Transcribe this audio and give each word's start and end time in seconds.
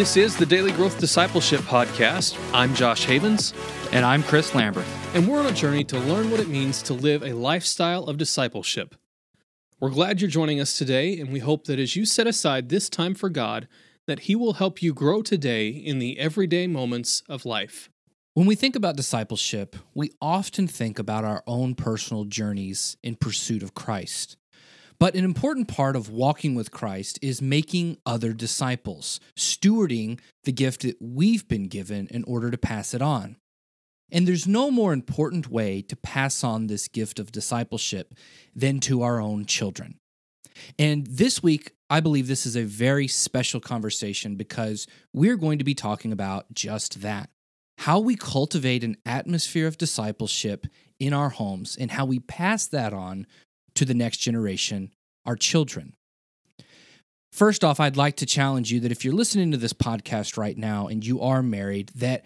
This 0.00 0.16
is 0.16 0.34
the 0.34 0.46
Daily 0.46 0.72
Growth 0.72 0.98
Discipleship 0.98 1.60
Podcast. 1.60 2.34
I'm 2.54 2.74
Josh 2.74 3.04
Havens. 3.04 3.52
And 3.92 4.02
I'm 4.02 4.22
Chris 4.22 4.54
Lambert. 4.54 4.86
And 5.12 5.28
we're 5.28 5.40
on 5.40 5.44
a 5.44 5.52
journey 5.52 5.84
to 5.84 5.98
learn 5.98 6.30
what 6.30 6.40
it 6.40 6.48
means 6.48 6.80
to 6.84 6.94
live 6.94 7.22
a 7.22 7.34
lifestyle 7.34 8.04
of 8.04 8.16
discipleship. 8.16 8.94
We're 9.78 9.90
glad 9.90 10.22
you're 10.22 10.30
joining 10.30 10.58
us 10.58 10.78
today, 10.78 11.20
and 11.20 11.30
we 11.30 11.40
hope 11.40 11.66
that 11.66 11.78
as 11.78 11.96
you 11.96 12.06
set 12.06 12.26
aside 12.26 12.70
this 12.70 12.88
time 12.88 13.14
for 13.14 13.28
God, 13.28 13.68
that 14.06 14.20
He 14.20 14.34
will 14.34 14.54
help 14.54 14.82
you 14.82 14.94
grow 14.94 15.20
today 15.20 15.68
in 15.68 15.98
the 15.98 16.18
everyday 16.18 16.66
moments 16.66 17.22
of 17.28 17.44
life. 17.44 17.90
When 18.32 18.46
we 18.46 18.54
think 18.54 18.76
about 18.76 18.96
discipleship, 18.96 19.76
we 19.92 20.12
often 20.22 20.66
think 20.66 20.98
about 20.98 21.26
our 21.26 21.42
own 21.46 21.74
personal 21.74 22.24
journeys 22.24 22.96
in 23.02 23.16
pursuit 23.16 23.62
of 23.62 23.74
Christ. 23.74 24.38
But 25.00 25.14
an 25.14 25.24
important 25.24 25.66
part 25.66 25.96
of 25.96 26.10
walking 26.10 26.54
with 26.54 26.70
Christ 26.70 27.18
is 27.22 27.40
making 27.40 27.96
other 28.04 28.34
disciples, 28.34 29.18
stewarding 29.34 30.20
the 30.44 30.52
gift 30.52 30.82
that 30.82 30.98
we've 31.00 31.48
been 31.48 31.68
given 31.68 32.06
in 32.08 32.22
order 32.24 32.50
to 32.50 32.58
pass 32.58 32.92
it 32.92 33.00
on. 33.00 33.36
And 34.12 34.28
there's 34.28 34.46
no 34.46 34.70
more 34.70 34.92
important 34.92 35.50
way 35.50 35.80
to 35.82 35.96
pass 35.96 36.44
on 36.44 36.66
this 36.66 36.86
gift 36.86 37.18
of 37.18 37.32
discipleship 37.32 38.14
than 38.54 38.78
to 38.80 39.02
our 39.02 39.20
own 39.20 39.46
children. 39.46 39.98
And 40.78 41.06
this 41.06 41.42
week, 41.42 41.72
I 41.88 42.00
believe 42.00 42.26
this 42.26 42.44
is 42.44 42.56
a 42.56 42.64
very 42.64 43.08
special 43.08 43.60
conversation 43.60 44.36
because 44.36 44.86
we're 45.14 45.36
going 45.36 45.58
to 45.58 45.64
be 45.64 45.74
talking 45.74 46.12
about 46.12 46.52
just 46.52 47.00
that 47.00 47.30
how 47.78 47.98
we 47.98 48.14
cultivate 48.14 48.84
an 48.84 48.98
atmosphere 49.06 49.66
of 49.66 49.78
discipleship 49.78 50.66
in 50.98 51.14
our 51.14 51.30
homes 51.30 51.78
and 51.80 51.92
how 51.92 52.04
we 52.04 52.18
pass 52.18 52.66
that 52.66 52.92
on 52.92 53.26
to 53.74 53.84
the 53.84 53.94
next 53.94 54.18
generation, 54.18 54.92
our 55.24 55.36
children. 55.36 55.94
First 57.32 57.62
off, 57.62 57.78
I'd 57.78 57.96
like 57.96 58.16
to 58.16 58.26
challenge 58.26 58.72
you 58.72 58.80
that 58.80 58.92
if 58.92 59.04
you're 59.04 59.14
listening 59.14 59.52
to 59.52 59.56
this 59.56 59.72
podcast 59.72 60.36
right 60.36 60.56
now 60.56 60.88
and 60.88 61.06
you 61.06 61.20
are 61.20 61.42
married, 61.42 61.90
that 61.94 62.24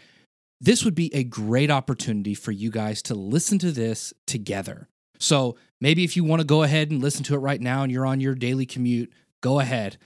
this 0.60 0.84
would 0.84 0.94
be 0.94 1.14
a 1.14 1.24
great 1.24 1.70
opportunity 1.70 2.34
for 2.34 2.52
you 2.52 2.70
guys 2.70 3.02
to 3.02 3.14
listen 3.14 3.58
to 3.58 3.70
this 3.70 4.14
together. 4.26 4.88
So 5.18 5.56
maybe 5.80 6.04
if 6.04 6.16
you 6.16 6.24
want 6.24 6.40
to 6.40 6.46
go 6.46 6.62
ahead 6.62 6.90
and 6.90 7.02
listen 7.02 7.22
to 7.24 7.34
it 7.34 7.38
right 7.38 7.60
now 7.60 7.82
and 7.82 7.92
you're 7.92 8.06
on 8.06 8.20
your 8.20 8.34
daily 8.34 8.64
commute, 8.64 9.12
go 9.42 9.60
ahead. 9.60 9.98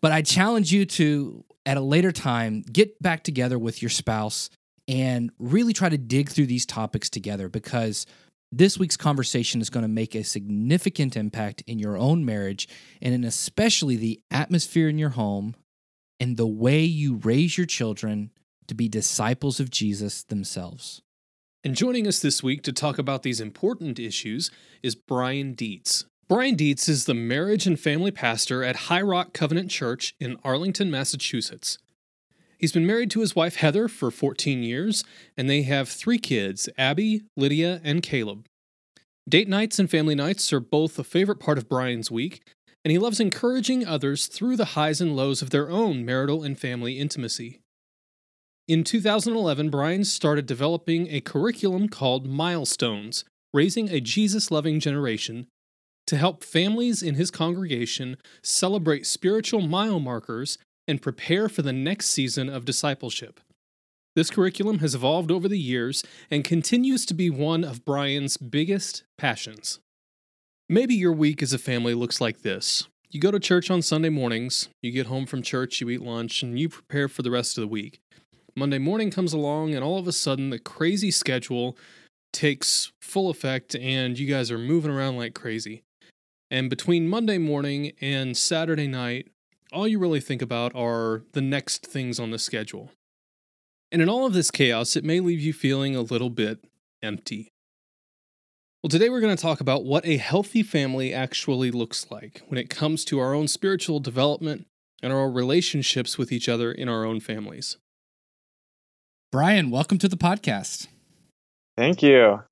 But 0.00 0.10
I 0.10 0.22
challenge 0.22 0.72
you 0.72 0.84
to, 0.86 1.44
at 1.64 1.76
a 1.76 1.80
later 1.80 2.10
time, 2.10 2.62
get 2.62 3.00
back 3.00 3.22
together 3.22 3.58
with 3.58 3.80
your 3.80 3.90
spouse 3.90 4.50
and 4.88 5.30
really 5.38 5.72
try 5.72 5.88
to 5.88 5.98
dig 5.98 6.28
through 6.28 6.46
these 6.46 6.66
topics 6.66 7.08
together 7.08 7.48
because 7.48 8.06
this 8.52 8.78
week's 8.78 8.98
conversation 8.98 9.62
is 9.62 9.70
going 9.70 9.82
to 9.82 9.88
make 9.88 10.14
a 10.14 10.22
significant 10.22 11.16
impact 11.16 11.62
in 11.66 11.78
your 11.78 11.96
own 11.96 12.24
marriage 12.24 12.68
and 13.00 13.14
in 13.14 13.24
especially 13.24 13.96
the 13.96 14.20
atmosphere 14.30 14.88
in 14.88 14.98
your 14.98 15.10
home 15.10 15.56
and 16.20 16.36
the 16.36 16.46
way 16.46 16.82
you 16.82 17.16
raise 17.16 17.56
your 17.56 17.66
children 17.66 18.30
to 18.68 18.74
be 18.74 18.88
disciples 18.88 19.58
of 19.58 19.70
Jesus 19.70 20.22
themselves. 20.22 21.00
And 21.64 21.74
joining 21.74 22.06
us 22.06 22.18
this 22.18 22.42
week 22.42 22.62
to 22.64 22.72
talk 22.72 22.98
about 22.98 23.22
these 23.22 23.40
important 23.40 23.98
issues 23.98 24.50
is 24.82 24.94
Brian 24.94 25.54
Dietz. 25.54 26.04
Brian 26.28 26.54
Dietz 26.54 26.88
is 26.88 27.06
the 27.06 27.14
marriage 27.14 27.66
and 27.66 27.78
family 27.80 28.10
pastor 28.10 28.62
at 28.62 28.76
High 28.76 29.02
Rock 29.02 29.32
Covenant 29.32 29.70
Church 29.70 30.14
in 30.20 30.36
Arlington, 30.44 30.90
Massachusetts. 30.90 31.78
He's 32.62 32.70
been 32.70 32.86
married 32.86 33.10
to 33.10 33.20
his 33.20 33.34
wife 33.34 33.56
Heather 33.56 33.88
for 33.88 34.12
14 34.12 34.62
years, 34.62 35.02
and 35.36 35.50
they 35.50 35.62
have 35.62 35.88
three 35.88 36.18
kids 36.18 36.68
Abby, 36.78 37.22
Lydia, 37.36 37.80
and 37.82 38.04
Caleb. 38.04 38.46
Date 39.28 39.48
nights 39.48 39.80
and 39.80 39.90
family 39.90 40.14
nights 40.14 40.52
are 40.52 40.60
both 40.60 40.96
a 40.96 41.02
favorite 41.02 41.40
part 41.40 41.58
of 41.58 41.68
Brian's 41.68 42.08
week, 42.08 42.46
and 42.84 42.92
he 42.92 42.98
loves 42.98 43.18
encouraging 43.18 43.84
others 43.84 44.28
through 44.28 44.56
the 44.56 44.76
highs 44.76 45.00
and 45.00 45.16
lows 45.16 45.42
of 45.42 45.50
their 45.50 45.70
own 45.70 46.04
marital 46.04 46.44
and 46.44 46.56
family 46.56 47.00
intimacy. 47.00 47.58
In 48.68 48.84
2011, 48.84 49.68
Brian 49.68 50.04
started 50.04 50.46
developing 50.46 51.08
a 51.08 51.20
curriculum 51.20 51.88
called 51.88 52.28
Milestones 52.28 53.24
Raising 53.52 53.90
a 53.90 54.00
Jesus 54.00 54.52
Loving 54.52 54.78
Generation 54.78 55.48
to 56.06 56.16
help 56.16 56.44
families 56.44 57.02
in 57.02 57.16
his 57.16 57.32
congregation 57.32 58.18
celebrate 58.40 59.04
spiritual 59.04 59.62
mile 59.62 59.98
markers 59.98 60.58
and 60.86 61.02
prepare 61.02 61.48
for 61.48 61.62
the 61.62 61.72
next 61.72 62.06
season 62.06 62.48
of 62.48 62.64
discipleship. 62.64 63.40
This 64.14 64.30
curriculum 64.30 64.80
has 64.80 64.94
evolved 64.94 65.30
over 65.30 65.48
the 65.48 65.58
years 65.58 66.04
and 66.30 66.44
continues 66.44 67.06
to 67.06 67.14
be 67.14 67.30
one 67.30 67.64
of 67.64 67.84
Brian's 67.84 68.36
biggest 68.36 69.04
passions. 69.16 69.80
Maybe 70.68 70.94
your 70.94 71.12
week 71.12 71.42
as 71.42 71.52
a 71.52 71.58
family 71.58 71.94
looks 71.94 72.20
like 72.20 72.42
this. 72.42 72.88
You 73.10 73.20
go 73.20 73.30
to 73.30 73.40
church 73.40 73.70
on 73.70 73.82
Sunday 73.82 74.08
mornings, 74.08 74.68
you 74.82 74.90
get 74.90 75.06
home 75.06 75.26
from 75.26 75.42
church, 75.42 75.80
you 75.80 75.90
eat 75.90 76.02
lunch, 76.02 76.42
and 76.42 76.58
you 76.58 76.68
prepare 76.68 77.08
for 77.08 77.22
the 77.22 77.30
rest 77.30 77.58
of 77.58 77.62
the 77.62 77.68
week. 77.68 78.00
Monday 78.54 78.78
morning 78.78 79.10
comes 79.10 79.32
along, 79.32 79.74
and 79.74 79.84
all 79.84 79.98
of 79.98 80.08
a 80.08 80.12
sudden, 80.12 80.50
the 80.50 80.58
crazy 80.58 81.10
schedule 81.10 81.76
takes 82.32 82.92
full 83.00 83.30
effect, 83.30 83.74
and 83.76 84.18
you 84.18 84.26
guys 84.26 84.50
are 84.50 84.58
moving 84.58 84.90
around 84.90 85.16
like 85.16 85.34
crazy. 85.34 85.82
And 86.50 86.68
between 86.68 87.08
Monday 87.08 87.38
morning 87.38 87.92
and 88.00 88.36
Saturday 88.36 88.88
night, 88.88 89.28
all 89.72 89.88
you 89.88 89.98
really 89.98 90.20
think 90.20 90.42
about 90.42 90.74
are 90.74 91.22
the 91.32 91.40
next 91.40 91.86
things 91.86 92.20
on 92.20 92.30
the 92.30 92.38
schedule. 92.38 92.90
And 93.90 94.00
in 94.00 94.08
all 94.08 94.26
of 94.26 94.32
this 94.32 94.50
chaos, 94.50 94.96
it 94.96 95.04
may 95.04 95.20
leave 95.20 95.40
you 95.40 95.52
feeling 95.52 95.96
a 95.96 96.02
little 96.02 96.30
bit 96.30 96.64
empty. 97.02 97.48
Well, 98.82 98.90
today 98.90 99.10
we're 99.10 99.20
going 99.20 99.36
to 99.36 99.42
talk 99.42 99.60
about 99.60 99.84
what 99.84 100.04
a 100.06 100.16
healthy 100.16 100.62
family 100.62 101.14
actually 101.14 101.70
looks 101.70 102.10
like 102.10 102.42
when 102.48 102.58
it 102.58 102.68
comes 102.68 103.04
to 103.06 103.18
our 103.18 103.34
own 103.34 103.48
spiritual 103.48 104.00
development 104.00 104.66
and 105.02 105.12
our 105.12 105.30
relationships 105.30 106.18
with 106.18 106.32
each 106.32 106.48
other 106.48 106.72
in 106.72 106.88
our 106.88 107.04
own 107.04 107.20
families. 107.20 107.76
Brian, 109.30 109.70
welcome 109.70 109.98
to 109.98 110.08
the 110.08 110.16
podcast. 110.16 110.88
Thank 111.76 112.02
you. 112.02 112.42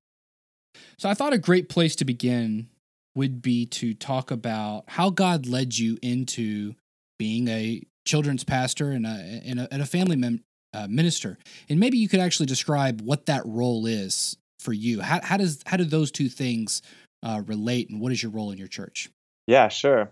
So, 0.97 1.09
I 1.09 1.13
thought 1.13 1.33
a 1.33 1.37
great 1.37 1.69
place 1.69 1.95
to 1.97 2.05
begin 2.05 2.69
would 3.13 3.41
be 3.41 3.65
to 3.65 3.93
talk 3.93 4.31
about 4.31 4.85
how 4.87 5.09
God 5.09 5.45
led 5.45 5.77
you 5.77 5.97
into 6.01 6.75
being 7.21 7.47
a 7.49 7.79
children's 8.03 8.43
pastor 8.43 8.89
and 8.89 9.05
a, 9.05 9.41
and 9.45 9.59
a, 9.59 9.67
and 9.71 9.79
a 9.79 9.85
family 9.85 10.15
mem- 10.15 10.43
uh, 10.73 10.87
minister. 10.89 11.37
And 11.69 11.79
maybe 11.79 11.99
you 11.99 12.09
could 12.09 12.19
actually 12.19 12.47
describe 12.47 12.99
what 13.01 13.27
that 13.27 13.43
role 13.45 13.85
is 13.85 14.37
for 14.59 14.73
you. 14.73 15.01
How, 15.01 15.19
how 15.21 15.37
does 15.37 15.61
how 15.67 15.77
do 15.77 15.83
those 15.83 16.09
two 16.09 16.29
things 16.29 16.81
uh, 17.21 17.43
relate, 17.45 17.91
and 17.91 18.01
what 18.01 18.11
is 18.11 18.23
your 18.23 18.31
role 18.31 18.49
in 18.49 18.57
your 18.57 18.67
church? 18.67 19.11
Yeah, 19.45 19.67
sure. 19.67 20.11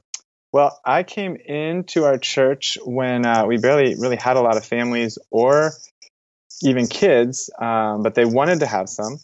Well, 0.53 0.79
I 0.85 1.01
came 1.01 1.35
into 1.35 2.03
our 2.03 2.19
church 2.19 2.77
when 2.85 3.25
uh, 3.25 3.47
we 3.47 3.57
barely 3.57 3.95
really 3.95 4.17
had 4.17 4.37
a 4.37 4.41
lot 4.41 4.55
of 4.55 4.63
families 4.63 5.17
or 5.31 5.71
even 6.61 6.85
kids, 6.85 7.49
um, 7.59 8.03
but 8.03 8.13
they 8.13 8.25
wanted 8.25 8.59
to 8.59 8.67
have 8.67 8.87
some. 8.87 9.17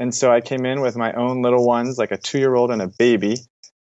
And 0.00 0.12
so 0.12 0.32
I 0.32 0.40
came 0.40 0.66
in 0.66 0.80
with 0.80 0.96
my 0.96 1.12
own 1.12 1.42
little 1.42 1.64
ones, 1.64 1.98
like 1.98 2.10
a 2.10 2.16
two 2.16 2.40
year 2.40 2.56
old 2.56 2.72
and 2.72 2.82
a 2.82 2.88
baby 2.98 3.36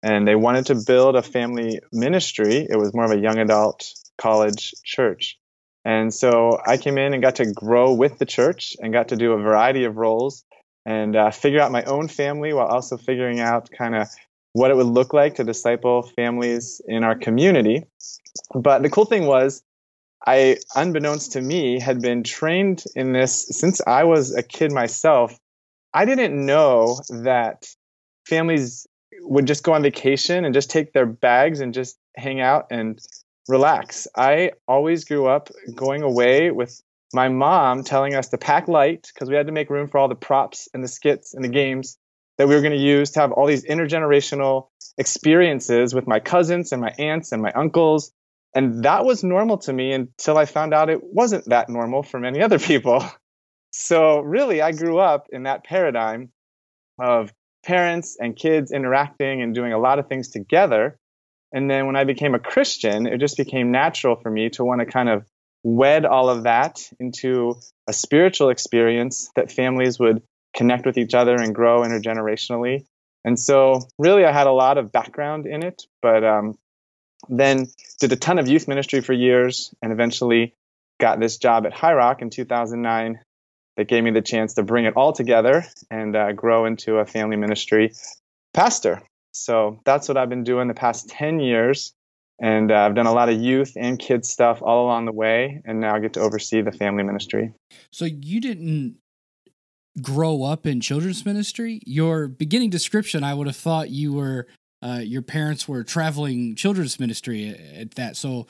and 0.06 0.28
they 0.28 0.36
wanted 0.36 0.68
to 0.68 0.76
build 0.76 1.16
a 1.16 1.24
family 1.24 1.80
ministry. 1.92 2.68
It 2.70 2.78
was 2.78 2.94
more 2.94 3.06
of 3.06 3.12
a 3.12 3.18
young 3.18 3.40
adult 3.40 3.92
college 4.20 4.76
church. 4.84 5.40
And 5.84 6.14
so 6.14 6.60
I 6.64 6.78
came 6.78 7.00
in 7.00 7.14
and 7.14 7.24
got 7.24 7.38
to 7.38 7.52
grow 7.52 7.92
with 7.92 8.20
the 8.20 8.26
church 8.26 8.78
and 8.80 8.94
got 8.94 9.08
to 9.08 9.16
do 9.16 9.32
a 9.32 9.42
variety 9.42 9.86
of 9.86 9.98
roles 9.98 10.46
and 10.86 11.16
uh, 11.16 11.32
figure 11.32 11.60
out 11.60 11.72
my 11.72 11.84
own 11.86 12.08
family 12.08 12.54
while 12.54 12.68
also 12.68 12.98
figuring 12.98 13.40
out 13.40 13.72
kind 13.72 13.96
of 13.96 14.08
what 14.54 14.70
it 14.70 14.78
would 14.78 14.86
look 14.86 15.12
like 15.12 15.36
to 15.36 15.44
disciple 15.44 16.04
families 16.16 16.82
in 16.88 17.04
our 17.04 17.16
community. 17.16 17.86
But 18.54 18.84
the 18.84 18.92
cool 18.92 19.06
thing 19.06 19.26
was, 19.26 19.64
I, 20.26 20.58
unbeknownst 20.76 21.32
to 21.32 21.42
me, 21.42 21.80
had 21.80 22.00
been 22.00 22.22
trained 22.22 22.84
in 22.96 23.12
this 23.12 23.48
since 23.50 23.82
I 23.86 24.04
was 24.04 24.36
a 24.36 24.44
kid 24.44 24.72
myself. 24.72 25.36
I 25.96 26.06
didn't 26.06 26.46
know 26.46 27.00
that 27.10 27.66
families 28.28 28.86
would 29.22 29.48
just 29.48 29.64
go 29.64 29.74
on 29.74 29.82
vacation 29.82 30.46
and 30.46 30.54
just 30.54 30.70
take 30.70 30.94
their 30.94 31.06
bags 31.06 31.62
and 31.62 31.74
just 31.74 31.98
hang 32.16 32.42
out 32.42 32.68
and 32.72 33.00
relax. 33.48 34.08
I 34.16 34.52
always 34.68 35.06
grew 35.06 35.28
up 35.28 35.50
going 35.76 36.02
away 36.02 36.52
with 36.52 36.82
my 37.14 37.30
mom 37.30 37.84
telling 37.84 38.16
us 38.16 38.30
to 38.30 38.38
pack 38.38 38.68
light 38.68 39.10
because 39.14 39.30
we 39.30 39.36
had 39.36 39.48
to 39.48 39.54
make 39.54 39.70
room 39.70 39.88
for 39.88 39.98
all 40.00 40.08
the 40.08 40.16
props 40.16 40.68
and 40.74 40.84
the 40.84 40.88
skits 40.88 41.34
and 41.34 41.44
the 41.44 41.50
games 41.50 41.98
that 42.38 42.48
we 42.48 42.56
were 42.56 42.62
going 42.62 42.74
to 42.74 42.78
use 42.78 43.12
to 43.12 43.22
have 43.22 43.32
all 43.32 43.48
these 43.48 43.64
intergenerational 43.66 44.68
experiences 44.98 45.94
with 45.94 46.08
my 46.08 46.20
cousins 46.20 46.72
and 46.72 46.82
my 46.82 46.94
aunts 46.98 47.32
and 47.32 47.42
my 47.42 47.52
uncles. 47.52 48.12
And 48.54 48.84
that 48.84 49.06
was 49.06 49.24
normal 49.24 49.58
to 49.60 49.74
me 49.74 49.94
until 49.94 50.38
I 50.38 50.46
found 50.46 50.74
out 50.74 50.90
it 50.90 51.04
wasn't 51.04 51.46
that 51.50 51.70
normal 51.70 52.04
for 52.04 52.20
many 52.20 52.42
other 52.44 52.60
people. 52.60 53.04
So, 53.72 54.20
really, 54.20 54.62
I 54.62 54.72
grew 54.72 55.00
up 55.00 55.28
in 55.32 55.44
that 55.44 55.66
paradigm 55.66 56.32
of 56.98 57.34
parents 57.66 58.18
and 58.20 58.36
kids 58.36 58.72
interacting 58.72 59.42
and 59.42 59.54
doing 59.54 59.74
a 59.74 59.78
lot 59.78 60.00
of 60.00 60.08
things 60.08 60.30
together. 60.30 60.98
And 61.52 61.70
then 61.70 61.86
when 61.86 61.96
I 61.96 62.04
became 62.04 62.36
a 62.36 62.40
Christian, 62.40 63.08
it 63.08 63.20
just 63.20 63.38
became 63.38 63.72
natural 63.72 64.16
for 64.16 64.30
me 64.30 64.50
to 64.52 64.64
want 64.64 64.82
to 64.82 64.86
kind 64.86 65.10
of 65.10 65.26
wed 65.64 66.06
all 66.06 66.30
of 66.30 66.44
that 66.44 66.90
into 67.00 67.56
a 67.88 67.94
spiritual 67.94 68.50
experience 68.50 69.30
that 69.36 69.52
families 69.52 70.00
would 70.00 70.22
connect 70.56 70.86
with 70.86 70.98
each 70.98 71.14
other 71.14 71.36
and 71.36 71.56
grow 71.56 71.82
intergenerationally. 71.82 72.86
And 73.24 73.40
so, 73.40 73.88
really, 73.98 74.26
I 74.26 74.32
had 74.32 74.48
a 74.48 74.52
lot 74.52 74.78
of 74.78 74.92
background 74.92 75.48
in 75.48 75.64
it, 75.64 75.84
but 76.02 76.24
um, 76.24 76.58
then 77.28 77.68
did 78.00 78.12
a 78.12 78.16
ton 78.16 78.38
of 78.38 78.48
youth 78.48 78.68
ministry 78.68 79.02
for 79.02 79.14
years 79.14 79.74
and 79.82 79.92
eventually 79.92 80.54
got 81.00 81.20
this 81.20 81.38
job 81.38 81.66
at 81.66 81.74
High 81.74 81.94
Rock 81.94 82.22
in 82.22 82.30
2009 82.30 83.20
that 83.78 83.88
gave 83.88 84.04
me 84.04 84.12
the 84.12 84.22
chance 84.22 84.54
to 84.56 84.64
bring 84.64 84.86
it 84.86 84.96
all 84.96 85.14
together 85.14 85.66
and 85.90 86.16
uh, 86.16 86.32
grow 86.32 86.66
into 86.66 86.98
a 86.98 87.06
family 87.06 87.36
ministry 87.36 87.94
pastor. 88.54 89.02
So 89.34 89.82
that's 89.86 90.08
what 90.08 90.18
I've 90.18 90.30
been 90.30 90.44
doing 90.44 90.68
the 90.68 90.74
past 90.74 91.10
10 91.10 91.40
years. 91.40 91.94
And 92.40 92.72
uh, 92.72 92.76
I've 92.76 92.96
done 92.96 93.06
a 93.06 93.14
lot 93.14 93.30
of 93.30 93.40
youth 93.40 93.74
and 93.76 94.00
kids 94.00 94.30
stuff 94.30 94.62
all 94.62 94.86
along 94.86 95.06
the 95.06 95.12
way. 95.12 95.62
And 95.66 95.80
now 95.80 95.96
I 95.96 96.00
get 96.00 96.14
to 96.14 96.22
oversee 96.22 96.62
the 96.62 96.72
family 96.72 97.04
ministry. 97.04 97.54
So 97.92 98.06
you 98.06 98.42
didn't 98.42 98.98
grow 100.02 100.44
up 100.44 100.66
in 100.66 100.82
children's 100.82 101.26
ministry? 101.26 101.82
Your 101.86 102.28
beginning 102.28 102.70
description, 102.70 103.24
I 103.24 103.34
would 103.34 103.48
have 103.48 103.56
thought 103.56 103.90
you 103.90 104.14
were, 104.14 104.48
uh, 104.82 105.02
your 105.04 105.22
parents 105.22 105.68
were 105.68 105.84
traveling 105.84 106.56
children's 106.56 107.00
ministry 107.00 107.50
at, 107.50 107.82
at 107.82 107.96
that. 107.96 108.18
So 108.18 108.48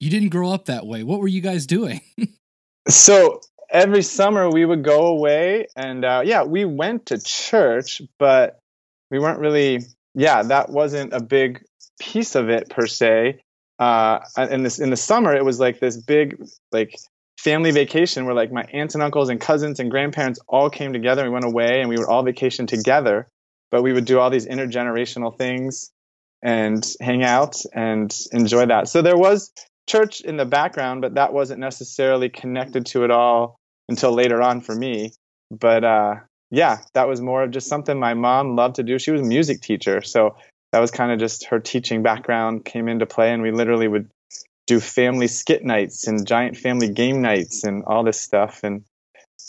you 0.00 0.10
didn't 0.10 0.30
grow 0.30 0.50
up 0.50 0.66
that 0.66 0.86
way. 0.86 1.02
What 1.02 1.20
were 1.20 1.28
you 1.28 1.40
guys 1.40 1.66
doing? 1.66 2.00
so 2.88 3.40
every 3.72 4.02
summer 4.02 4.50
we 4.50 4.64
would 4.64 4.84
go 4.84 5.06
away 5.06 5.66
and 5.74 6.04
uh, 6.04 6.22
yeah, 6.24 6.44
we 6.44 6.64
went 6.64 7.06
to 7.06 7.18
church, 7.20 8.02
but 8.18 8.58
we 9.10 9.18
weren't 9.18 9.40
really 9.40 9.80
yeah, 10.14 10.42
that 10.42 10.68
wasn't 10.68 11.12
a 11.14 11.22
big 11.22 11.64
piece 11.98 12.34
of 12.34 12.50
it 12.50 12.68
per 12.68 12.86
se. 12.86 13.40
Uh, 13.78 14.20
in 14.50 14.62
this 14.62 14.78
in 14.78 14.90
the 14.90 14.96
summer, 14.96 15.34
it 15.34 15.44
was 15.44 15.58
like 15.58 15.80
this 15.80 15.96
big 15.96 16.36
like 16.70 16.94
family 17.38 17.70
vacation 17.70 18.26
where 18.26 18.34
like 18.34 18.52
my 18.52 18.64
aunts 18.72 18.94
and 18.94 19.02
uncles 19.02 19.28
and 19.28 19.40
cousins 19.40 19.80
and 19.80 19.90
grandparents 19.90 20.38
all 20.46 20.70
came 20.70 20.92
together. 20.92 21.22
And 21.22 21.30
we 21.30 21.34
went 21.34 21.46
away 21.46 21.80
and 21.80 21.88
we 21.88 21.96
would 21.96 22.06
all 22.06 22.22
vacation 22.22 22.66
together, 22.66 23.26
but 23.70 23.82
we 23.82 23.92
would 23.92 24.04
do 24.04 24.20
all 24.20 24.30
these 24.30 24.46
intergenerational 24.46 25.36
things 25.36 25.90
and 26.42 26.86
hang 27.00 27.24
out 27.24 27.56
and 27.72 28.14
enjoy 28.32 28.66
that. 28.66 28.88
So 28.88 29.00
there 29.00 29.16
was 29.16 29.52
church 29.88 30.20
in 30.20 30.36
the 30.36 30.44
background, 30.44 31.00
but 31.00 31.14
that 31.14 31.32
wasn't 31.32 31.60
necessarily 31.60 32.28
connected 32.28 32.86
to 32.86 33.04
it 33.04 33.10
all 33.10 33.58
until 33.92 34.12
later 34.12 34.40
on 34.42 34.60
for 34.62 34.74
me. 34.74 35.12
But 35.50 35.84
uh, 35.84 36.14
yeah, 36.50 36.78
that 36.94 37.08
was 37.08 37.20
more 37.20 37.42
of 37.42 37.50
just 37.50 37.68
something 37.68 37.98
my 37.98 38.14
mom 38.14 38.56
loved 38.56 38.76
to 38.76 38.82
do. 38.82 38.98
She 38.98 39.10
was 39.10 39.20
a 39.20 39.24
music 39.24 39.60
teacher, 39.60 40.00
so 40.02 40.36
that 40.72 40.80
was 40.80 40.90
kind 40.90 41.12
of 41.12 41.18
just 41.18 41.46
her 41.46 41.60
teaching 41.60 42.02
background 42.02 42.64
came 42.64 42.88
into 42.88 43.06
play, 43.06 43.32
and 43.32 43.42
we 43.42 43.52
literally 43.52 43.88
would 43.88 44.08
do 44.66 44.80
family 44.80 45.28
skit 45.28 45.64
nights 45.64 46.06
and 46.06 46.26
giant 46.26 46.56
family 46.56 46.88
game 46.88 47.20
nights 47.20 47.64
and 47.64 47.84
all 47.84 48.02
this 48.02 48.20
stuff, 48.20 48.60
and 48.64 48.82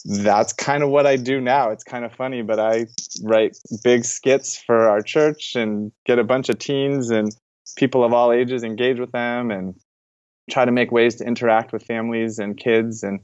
that's 0.05 0.51
kind 0.51 0.83
of 0.83 0.89
what 0.89 1.07
I 1.07 1.15
do 1.15 1.39
now. 1.39 1.69
It's 1.69 1.85
kind 1.85 2.03
of 2.03 2.13
funny, 2.13 2.41
but 2.41 2.59
I 2.59 2.87
write 3.23 3.57
big 3.83 4.03
skits 4.03 4.57
for 4.57 4.89
our 4.89 5.01
church 5.01 5.55
and 5.55 5.93
get 6.05 6.19
a 6.19 6.23
bunch 6.25 6.49
of 6.49 6.59
teens 6.59 7.09
and 7.09 7.33
people 7.77 8.03
of 8.03 8.11
all 8.11 8.33
ages 8.33 8.63
engage 8.63 8.99
with 8.99 9.13
them 9.13 9.51
and 9.51 9.75
try 10.49 10.65
to 10.65 10.71
make 10.71 10.91
ways 10.91 11.15
to 11.15 11.25
interact 11.25 11.71
with 11.71 11.83
families 11.83 12.39
and 12.39 12.57
kids 12.57 13.03
and 13.03 13.21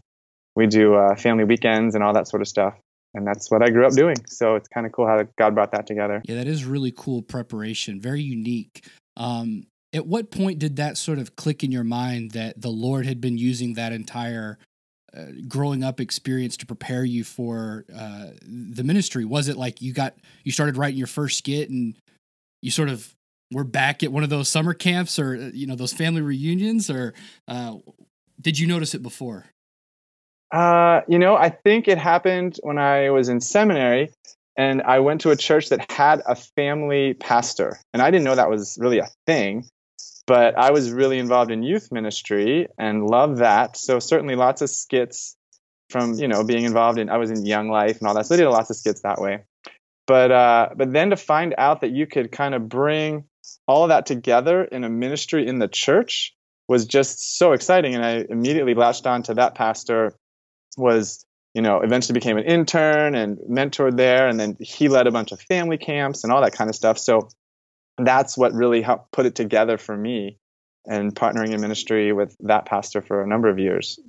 we 0.60 0.68
do 0.68 0.94
uh, 0.94 1.16
family 1.16 1.44
weekends 1.44 1.96
and 1.96 2.04
all 2.04 2.14
that 2.14 2.28
sort 2.28 2.42
of 2.42 2.48
stuff 2.48 2.76
and 3.14 3.26
that's 3.26 3.50
what 3.50 3.64
I 3.64 3.70
grew 3.70 3.86
up 3.86 3.94
doing. 3.94 4.18
So 4.28 4.56
it's 4.56 4.68
kind 4.68 4.86
of 4.86 4.92
cool 4.92 5.08
how 5.08 5.24
God 5.38 5.56
brought 5.56 5.72
that 5.72 5.88
together. 5.88 6.22
Yeah, 6.26 6.36
that 6.36 6.48
is 6.48 6.66
really 6.66 6.94
cool 6.96 7.22
preparation, 7.22 8.00
very 8.00 8.22
unique. 8.22 8.86
Um, 9.18 9.66
at 9.94 10.06
what 10.06 10.32
point 10.32 10.60
did 10.60 10.76
that 10.76 10.98
sort 10.98 11.18
of 11.18 11.36
click 11.36 11.64
in 11.64 11.72
your 11.72 11.84
mind 11.84 12.32
that 12.32 12.62
the 12.62 12.70
Lord 12.70 13.06
had 13.06 13.20
been 13.20 13.38
using 13.38 13.74
that 13.74 13.92
entire 13.92 14.60
uh, 15.18 15.26
growing 15.48 15.84
up 15.84 16.00
experience 16.00 16.56
to 16.58 16.68
prepare 16.68 17.04
you 17.04 17.24
for 17.24 17.86
uh, 17.96 18.28
the 18.44 18.84
ministry? 18.84 19.26
Was 19.26 19.48
it 19.48 19.58
like 19.58 19.82
you 19.82 19.92
got 19.92 20.16
you 20.44 20.52
started 20.52 20.78
writing 20.78 20.98
your 20.98 21.08
first 21.08 21.40
skit 21.40 21.72
and 21.72 21.96
you 22.62 22.70
sort 22.70 22.90
of 22.90 23.16
were 23.52 23.64
back 23.64 24.04
at 24.04 24.12
one 24.12 24.24
of 24.24 24.30
those 24.30 24.48
summer 24.48 24.76
camps 24.76 25.18
or 25.18 25.34
uh, 25.34 25.50
you 25.52 25.66
know 25.66 25.76
those 25.76 25.94
family 25.94 26.22
reunions, 26.22 26.92
or 26.92 27.16
uh, 27.48 27.78
did 28.40 28.60
you 28.60 28.68
notice 28.68 28.94
it 28.94 29.02
before? 29.02 29.46
Uh, 30.52 31.02
you 31.08 31.20
know, 31.20 31.36
I 31.36 31.50
think 31.50 31.88
it 31.88 31.98
happened 31.98 32.58
when 32.64 32.78
I 32.78 33.12
was 33.12 33.30
in 33.30 33.40
seminary 33.40 34.12
and 34.58 34.82
I 34.82 35.00
went 35.00 35.22
to 35.22 35.32
a 35.32 35.36
church 35.36 35.70
that 35.70 35.92
had 35.92 36.22
a 36.26 36.36
family 36.36 37.14
pastor. 37.14 37.80
And 37.94 38.02
I 38.02 38.12
didn't 38.12 38.26
know 38.26 38.36
that 38.36 38.50
was 38.50 38.78
really 38.80 39.00
a 39.00 39.08
thing, 39.26 39.66
but 40.26 40.58
I 40.58 40.72
was 40.72 40.92
really 40.92 41.20
involved 41.20 41.52
in 41.52 41.64
youth 41.64 41.92
ministry 41.92 42.68
and 42.78 43.06
loved 43.06 43.38
that. 43.38 43.78
So 43.78 44.00
certainly 44.00 44.36
lots 44.36 44.62
of 44.62 44.70
skits 44.70 45.36
from, 45.90 46.14
you 46.16 46.28
know, 46.28 46.44
being 46.44 46.66
involved 46.66 47.00
in 47.00 47.10
I 47.10 47.18
was 47.18 47.32
in 47.32 47.46
Young 47.46 47.70
Life 47.70 48.00
and 48.00 48.08
all 48.08 48.16
that. 48.16 48.26
So 48.26 48.36
I 48.36 48.38
did 48.38 48.48
lots 48.48 48.70
of 48.70 48.76
skits 48.76 49.02
that 49.02 49.22
way. 49.22 49.44
But 50.08 50.32
uh, 50.32 50.70
but 50.76 50.92
then 50.92 51.12
to 51.12 51.16
find 51.16 51.54
out 51.58 51.82
that 51.82 51.92
you 51.92 52.08
could 52.08 52.32
kind 52.32 52.56
of 52.56 52.68
bring 52.68 53.26
all 53.68 53.84
of 53.84 53.90
that 53.90 54.08
together 54.08 54.64
in 54.64 54.84
a 54.84 54.90
ministry 54.90 55.48
in 55.48 55.60
the 55.60 55.68
church 55.68 56.34
was 56.68 56.86
just 56.86 57.38
so 57.38 57.54
exciting. 57.54 57.96
And 57.96 58.04
I 58.04 58.26
immediately 58.30 58.74
latched 58.74 59.08
on 59.08 59.24
to 59.24 59.36
that 59.36 59.56
pastor 59.56 60.14
was 60.80 61.26
you 61.54 61.62
know 61.62 61.82
eventually 61.82 62.14
became 62.14 62.38
an 62.38 62.46
intern 62.46 63.16
and 63.16 63.38
mentored 63.50 63.98
there 63.98 64.28
and 64.28 64.40
then 64.40 64.58
he 64.60 64.88
led 64.88 65.08
a 65.08 65.12
bunch 65.12 65.32
of 65.32 65.42
family 65.42 65.78
camps 65.78 66.24
and 66.24 66.34
all 66.34 66.42
that 66.42 66.54
kind 66.54 66.70
of 66.70 66.76
stuff. 66.76 66.98
So 66.98 67.30
that's 67.98 68.38
what 68.38 68.54
really 68.54 68.82
helped 68.82 69.12
put 69.12 69.26
it 69.26 69.36
together 69.36 69.78
for 69.78 69.96
me 69.96 70.38
and 70.86 71.14
partnering 71.14 71.52
in 71.52 71.62
ministry 71.62 72.14
with 72.14 72.36
that 72.42 72.66
pastor 72.66 73.02
for 73.02 73.22
a 73.22 73.28
number 73.28 73.50
of 73.50 73.60
years. 73.60 74.00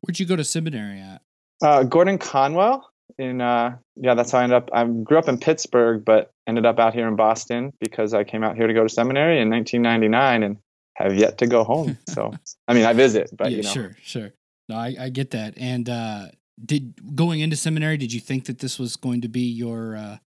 Where'd 0.00 0.18
you 0.18 0.26
go 0.26 0.36
to 0.36 0.44
seminary 0.44 1.00
at? 1.00 1.22
Uh, 1.62 1.82
gordon 1.82 2.18
conwell 2.18 2.90
in 3.18 3.40
uh, 3.40 3.76
yeah 3.96 4.14
that's 4.14 4.30
how 4.30 4.38
i 4.38 4.44
ended 4.44 4.56
up. 4.56 4.70
I 4.72 4.84
grew 4.84 5.18
up 5.18 5.28
in 5.28 5.38
pittsburgh 5.38 6.04
but 6.04 6.32
ended 6.46 6.64
up 6.64 6.78
out 6.78 6.94
here 6.94 7.06
in 7.06 7.16
boston 7.16 7.72
because 7.80 8.14
i 8.14 8.24
came 8.24 8.42
out 8.42 8.56
here 8.56 8.66
to 8.66 8.72
go 8.72 8.82
to 8.82 8.88
seminary 8.88 9.40
in 9.40 9.50
1999 9.50 10.42
and 10.42 10.56
have 10.96 11.14
yet 11.14 11.38
to 11.38 11.46
go 11.46 11.64
home. 11.64 11.98
So 12.08 12.32
i 12.66 12.74
mean 12.74 12.84
i 12.84 12.92
visit 12.92 13.30
but 13.36 13.50
yeah, 13.50 13.58
you 13.58 13.62
know. 13.62 13.70
sure 13.70 13.96
sure 14.02 14.32
no, 14.70 14.76
I, 14.76 14.94
I 14.98 15.08
get 15.10 15.32
that. 15.32 15.54
And 15.58 15.88
uh, 15.88 16.26
did 16.64 17.14
going 17.14 17.40
into 17.40 17.56
seminary, 17.56 17.96
did 17.96 18.12
you 18.12 18.20
think 18.20 18.46
that 18.46 18.60
this 18.60 18.78
was 18.78 18.96
going 18.96 19.20
to 19.22 19.28
be 19.28 19.42
your 19.42 19.96
uh, 19.96 20.18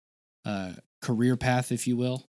uh, 0.44 0.72
career 1.00 1.36
path, 1.36 1.72
if 1.72 1.86
you 1.86 1.96
will? 1.96 2.28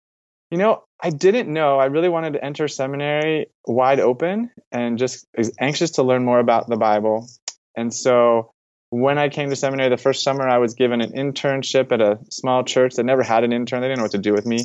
You 0.52 0.60
know, 0.60 0.84
I 1.02 1.10
didn't 1.10 1.52
know. 1.52 1.80
I 1.80 1.86
really 1.86 2.10
wanted 2.10 2.34
to 2.34 2.46
enter 2.46 2.68
seminary 2.68 3.48
wide 3.68 4.00
open 4.00 4.52
and 4.72 4.98
just 4.98 5.26
anxious 5.60 5.92
to 5.92 6.04
learn 6.04 6.24
more 6.24 6.40
about 6.40 6.70
the 6.70 6.78
Bible. 6.78 7.28
And 7.76 7.94
so 7.94 8.52
when 8.92 9.18
I 9.18 9.30
came 9.30 9.50
to 9.50 9.56
seminary 9.56 9.90
the 9.90 9.98
first 9.98 10.24
summer, 10.24 10.48
I 10.48 10.60
was 10.60 10.76
given 10.76 11.02
an 11.02 11.12
internship 11.12 11.92
at 11.92 12.00
a 12.00 12.20
small 12.30 12.64
church 12.64 12.96
that 12.96 13.04
never 13.04 13.24
had 13.24 13.44
an 13.44 13.52
intern. 13.52 13.82
They 13.82 13.88
didn't 13.88 13.98
know 13.98 14.04
what 14.04 14.12
to 14.12 14.20
do 14.20 14.34
with 14.34 14.46
me. 14.46 14.60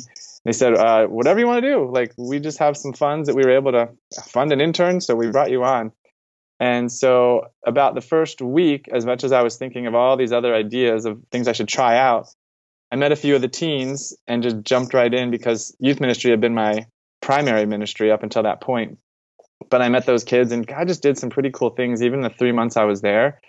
They 0.45 0.51
said, 0.51 0.75
uh, 0.75 1.07
whatever 1.07 1.39
you 1.39 1.47
want 1.47 1.63
to 1.63 1.69
do. 1.69 1.89
Like, 1.91 2.13
we 2.17 2.39
just 2.39 2.59
have 2.59 2.77
some 2.77 2.93
funds 2.93 3.27
that 3.27 3.35
we 3.35 3.43
were 3.43 3.55
able 3.55 3.71
to 3.71 3.89
fund 4.27 4.51
an 4.53 4.61
intern, 4.61 5.01
so 5.01 5.15
we 5.15 5.29
brought 5.31 5.51
you 5.51 5.63
on. 5.63 5.91
And 6.61 6.91
so, 6.91 7.47
about 7.65 7.95
the 7.95 8.01
first 8.01 8.39
week, 8.39 8.87
as 8.93 9.03
much 9.03 9.23
as 9.23 9.31
I 9.31 9.41
was 9.41 9.57
thinking 9.57 9.87
of 9.87 9.95
all 9.95 10.15
these 10.15 10.31
other 10.31 10.53
ideas 10.53 11.05
of 11.05 11.19
things 11.31 11.47
I 11.47 11.53
should 11.53 11.67
try 11.67 11.97
out, 11.97 12.27
I 12.91 12.97
met 12.97 13.11
a 13.11 13.15
few 13.15 13.35
of 13.35 13.41
the 13.41 13.47
teens 13.47 14.15
and 14.27 14.43
just 14.43 14.61
jumped 14.61 14.93
right 14.93 15.11
in 15.11 15.31
because 15.31 15.75
youth 15.79 15.99
ministry 15.99 16.29
had 16.29 16.39
been 16.39 16.53
my 16.53 16.85
primary 17.19 17.65
ministry 17.65 18.11
up 18.11 18.21
until 18.21 18.43
that 18.43 18.61
point. 18.61 18.99
But 19.71 19.81
I 19.81 19.89
met 19.89 20.05
those 20.05 20.23
kids, 20.23 20.51
and 20.51 20.67
God 20.67 20.87
just 20.87 21.01
did 21.01 21.17
some 21.17 21.31
pretty 21.31 21.49
cool 21.49 21.71
things, 21.71 22.03
even 22.03 22.21
the 22.21 22.29
three 22.29 22.51
months 22.51 22.77
I 22.77 22.83
was 22.83 23.01
there, 23.01 23.41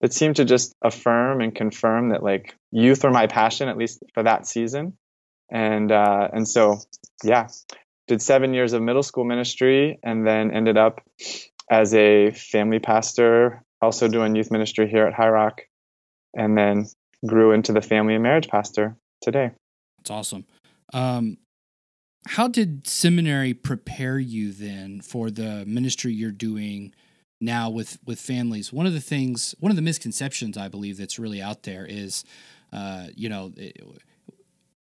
that 0.00 0.12
seemed 0.12 0.36
to 0.36 0.44
just 0.44 0.72
affirm 0.80 1.40
and 1.40 1.52
confirm 1.52 2.10
that 2.10 2.22
like 2.22 2.54
youth 2.70 3.02
were 3.02 3.10
my 3.10 3.26
passion, 3.26 3.68
at 3.68 3.78
least 3.78 4.00
for 4.14 4.22
that 4.22 4.46
season. 4.46 4.96
And 5.50 5.90
uh, 5.90 6.28
and 6.32 6.46
so, 6.46 6.78
yeah, 7.24 7.48
did 8.06 8.22
seven 8.22 8.54
years 8.54 8.74
of 8.74 8.82
middle 8.82 9.02
school 9.02 9.24
ministry, 9.24 9.98
and 10.04 10.24
then 10.24 10.52
ended 10.52 10.78
up 10.78 11.00
as 11.70 11.94
a 11.94 12.32
family 12.32 12.80
pastor, 12.80 13.62
also 13.80 14.08
doing 14.08 14.34
youth 14.34 14.50
ministry 14.50 14.88
here 14.88 15.06
at 15.06 15.14
High 15.14 15.28
Rock, 15.28 15.62
and 16.34 16.58
then 16.58 16.86
grew 17.26 17.52
into 17.52 17.72
the 17.72 17.80
family 17.80 18.14
and 18.14 18.22
marriage 18.22 18.48
pastor 18.48 18.96
today. 19.22 19.52
That's 19.98 20.10
awesome. 20.10 20.44
Um, 20.92 21.38
how 22.26 22.48
did 22.48 22.86
seminary 22.86 23.54
prepare 23.54 24.18
you 24.18 24.52
then 24.52 25.00
for 25.00 25.30
the 25.30 25.64
ministry 25.66 26.12
you're 26.12 26.32
doing 26.32 26.92
now 27.40 27.70
with 27.70 27.98
with 28.04 28.20
families? 28.20 28.72
One 28.72 28.86
of 28.86 28.92
the 28.92 29.00
things, 29.00 29.54
one 29.60 29.70
of 29.70 29.76
the 29.76 29.82
misconceptions 29.82 30.58
I 30.58 30.68
believe 30.68 30.98
that's 30.98 31.18
really 31.18 31.40
out 31.40 31.62
there 31.62 31.86
is, 31.88 32.24
uh, 32.72 33.06
you 33.14 33.28
know. 33.28 33.52
It, 33.56 33.80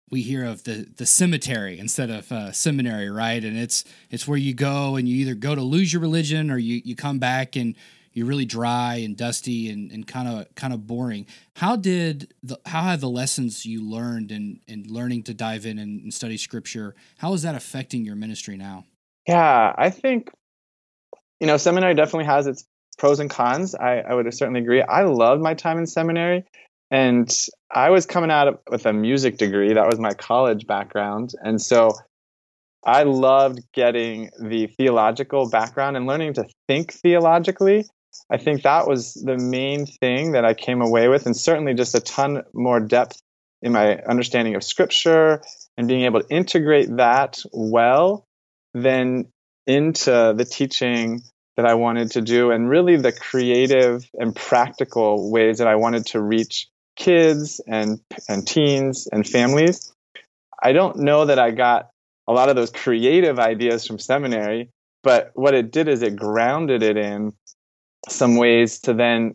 we 0.10 0.22
hear 0.22 0.46
of 0.46 0.64
the 0.64 0.88
the 0.98 1.06
cemetery 1.06 1.80
instead 1.80 2.10
of 2.10 2.32
uh, 2.32 2.52
seminary, 2.52 3.10
right? 3.10 3.44
And 3.44 3.58
it's 3.58 3.84
it's 4.10 4.28
where 4.28 4.38
you 4.38 4.54
go 4.54 4.96
and 4.96 5.08
you 5.08 5.16
either 5.18 5.36
go 5.36 5.56
to 5.56 5.62
lose 5.62 5.94
your 5.94 6.02
religion 6.02 6.52
or 6.52 6.58
you 6.58 6.82
you 6.84 6.96
come 6.96 7.20
back 7.20 7.56
and 7.56 7.76
you're 8.14 8.26
really 8.28 8.46
dry 8.46 8.96
and 8.96 9.16
dusty 9.16 9.70
and 9.70 9.92
and 9.92 10.08
kind 10.08 10.28
of 10.28 10.54
kind 10.56 10.74
of 10.74 10.88
boring. 10.88 11.26
How 11.56 11.76
did 11.76 12.34
the 12.44 12.60
how 12.66 12.84
have 12.84 13.02
the 13.02 13.10
lessons 13.10 13.66
you 13.66 13.84
learned 13.84 14.32
and 14.32 14.60
and 14.68 14.90
learning 14.90 15.24
to 15.24 15.34
dive 15.34 15.66
in 15.66 15.78
and, 15.78 16.02
and 16.02 16.14
study 16.14 16.38
scripture? 16.38 16.96
How 17.18 17.34
is 17.34 17.44
that 17.44 17.56
affecting 17.56 18.06
your 18.06 18.16
ministry 18.16 18.58
now? 18.58 18.86
Yeah, 19.28 19.74
I 19.78 19.90
think 19.90 20.32
you 21.40 21.48
know 21.48 21.58
seminary 21.58 21.94
definitely 21.94 22.26
has 22.26 22.48
its 22.48 22.66
pros 22.98 23.20
and 23.20 23.30
cons. 23.30 23.74
I, 23.76 24.00
I 24.00 24.14
would 24.14 24.32
certainly 24.34 24.60
agree. 24.60 24.82
I 24.82 25.04
loved 25.04 25.42
my 25.42 25.54
time 25.54 25.78
in 25.78 25.88
seminary. 25.88 26.46
And 26.92 27.32
I 27.72 27.92
was 27.92 28.06
coming 28.06 28.32
out 28.32 28.62
with 28.70 28.86
a 28.86 28.94
music 28.94 29.38
degree. 29.38 29.74
That 29.74 29.88
was 29.88 30.00
my 30.00 30.14
college 30.14 30.66
background. 30.66 31.32
And 31.42 31.62
so 31.62 31.92
I 32.84 33.04
loved 33.04 33.60
getting 33.74 34.32
the 34.40 34.68
theological 34.68 35.50
background 35.50 35.98
and 35.98 36.08
learning 36.08 36.34
to 36.34 36.46
think 36.68 36.94
theologically. 36.94 37.86
I 38.32 38.38
think 38.38 38.64
that 38.64 38.88
was 38.88 39.14
the 39.14 39.38
main 39.38 39.86
thing 39.86 40.32
that 40.32 40.46
I 40.46 40.54
came 40.54 40.82
away 40.82 41.08
with, 41.10 41.26
and 41.26 41.36
certainly 41.36 41.74
just 41.74 41.96
a 41.96 42.00
ton 42.00 42.44
more 42.54 42.80
depth 42.80 43.22
in 43.62 43.72
my 43.72 43.98
understanding 43.98 44.56
of 44.56 44.64
scripture 44.64 45.42
and 45.78 45.88
being 45.88 46.04
able 46.04 46.22
to 46.22 46.28
integrate 46.30 46.96
that 46.98 47.40
well 47.52 48.26
then 48.74 49.26
into 49.68 50.34
the 50.36 50.46
teaching 50.46 51.22
that 51.58 51.66
I 51.66 51.74
wanted 51.74 52.12
to 52.12 52.22
do 52.22 52.52
and 52.52 52.70
really 52.70 52.96
the 52.96 53.12
creative 53.12 54.10
and 54.14 54.36
practical 54.36 55.32
ways 55.32 55.58
that 55.58 55.68
I 55.68 55.76
wanted 55.76 56.06
to 56.08 56.22
reach 56.22 56.68
kids 57.00 57.60
and 57.66 58.00
and 58.28 58.46
teens 58.46 59.08
and 59.12 59.28
families. 59.28 59.92
I 60.62 60.74
don't 60.74 60.98
know 60.98 61.26
that 61.26 61.40
I 61.40 61.52
got 61.52 61.90
a 62.28 62.34
lot 62.34 62.50
of 62.50 62.56
those 62.56 62.70
creative 62.70 63.40
ideas 63.40 63.88
from 63.88 63.98
seminary, 63.98 64.70
but 65.02 65.32
what 65.34 65.56
it 65.56 65.72
did 65.72 65.88
is 65.88 66.04
it 66.04 66.16
grounded 66.16 66.84
it 66.84 66.98
in 66.98 67.34
some 68.08 68.36
ways 68.36 68.80
to 68.82 68.94
then 68.94 69.34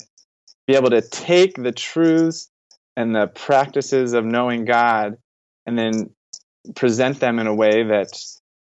be 0.66 0.76
able 0.76 0.90
to 0.90 1.00
take 1.00 1.56
the 1.56 1.73
truths 1.73 2.50
and 2.97 3.14
the 3.14 3.26
practices 3.26 4.12
of 4.12 4.25
knowing 4.25 4.64
God 4.64 5.16
and 5.66 5.78
then 5.78 6.11
present 6.76 7.18
them 7.18 7.38
in 7.38 7.47
a 7.47 7.54
way 7.54 7.83
that 7.83 8.09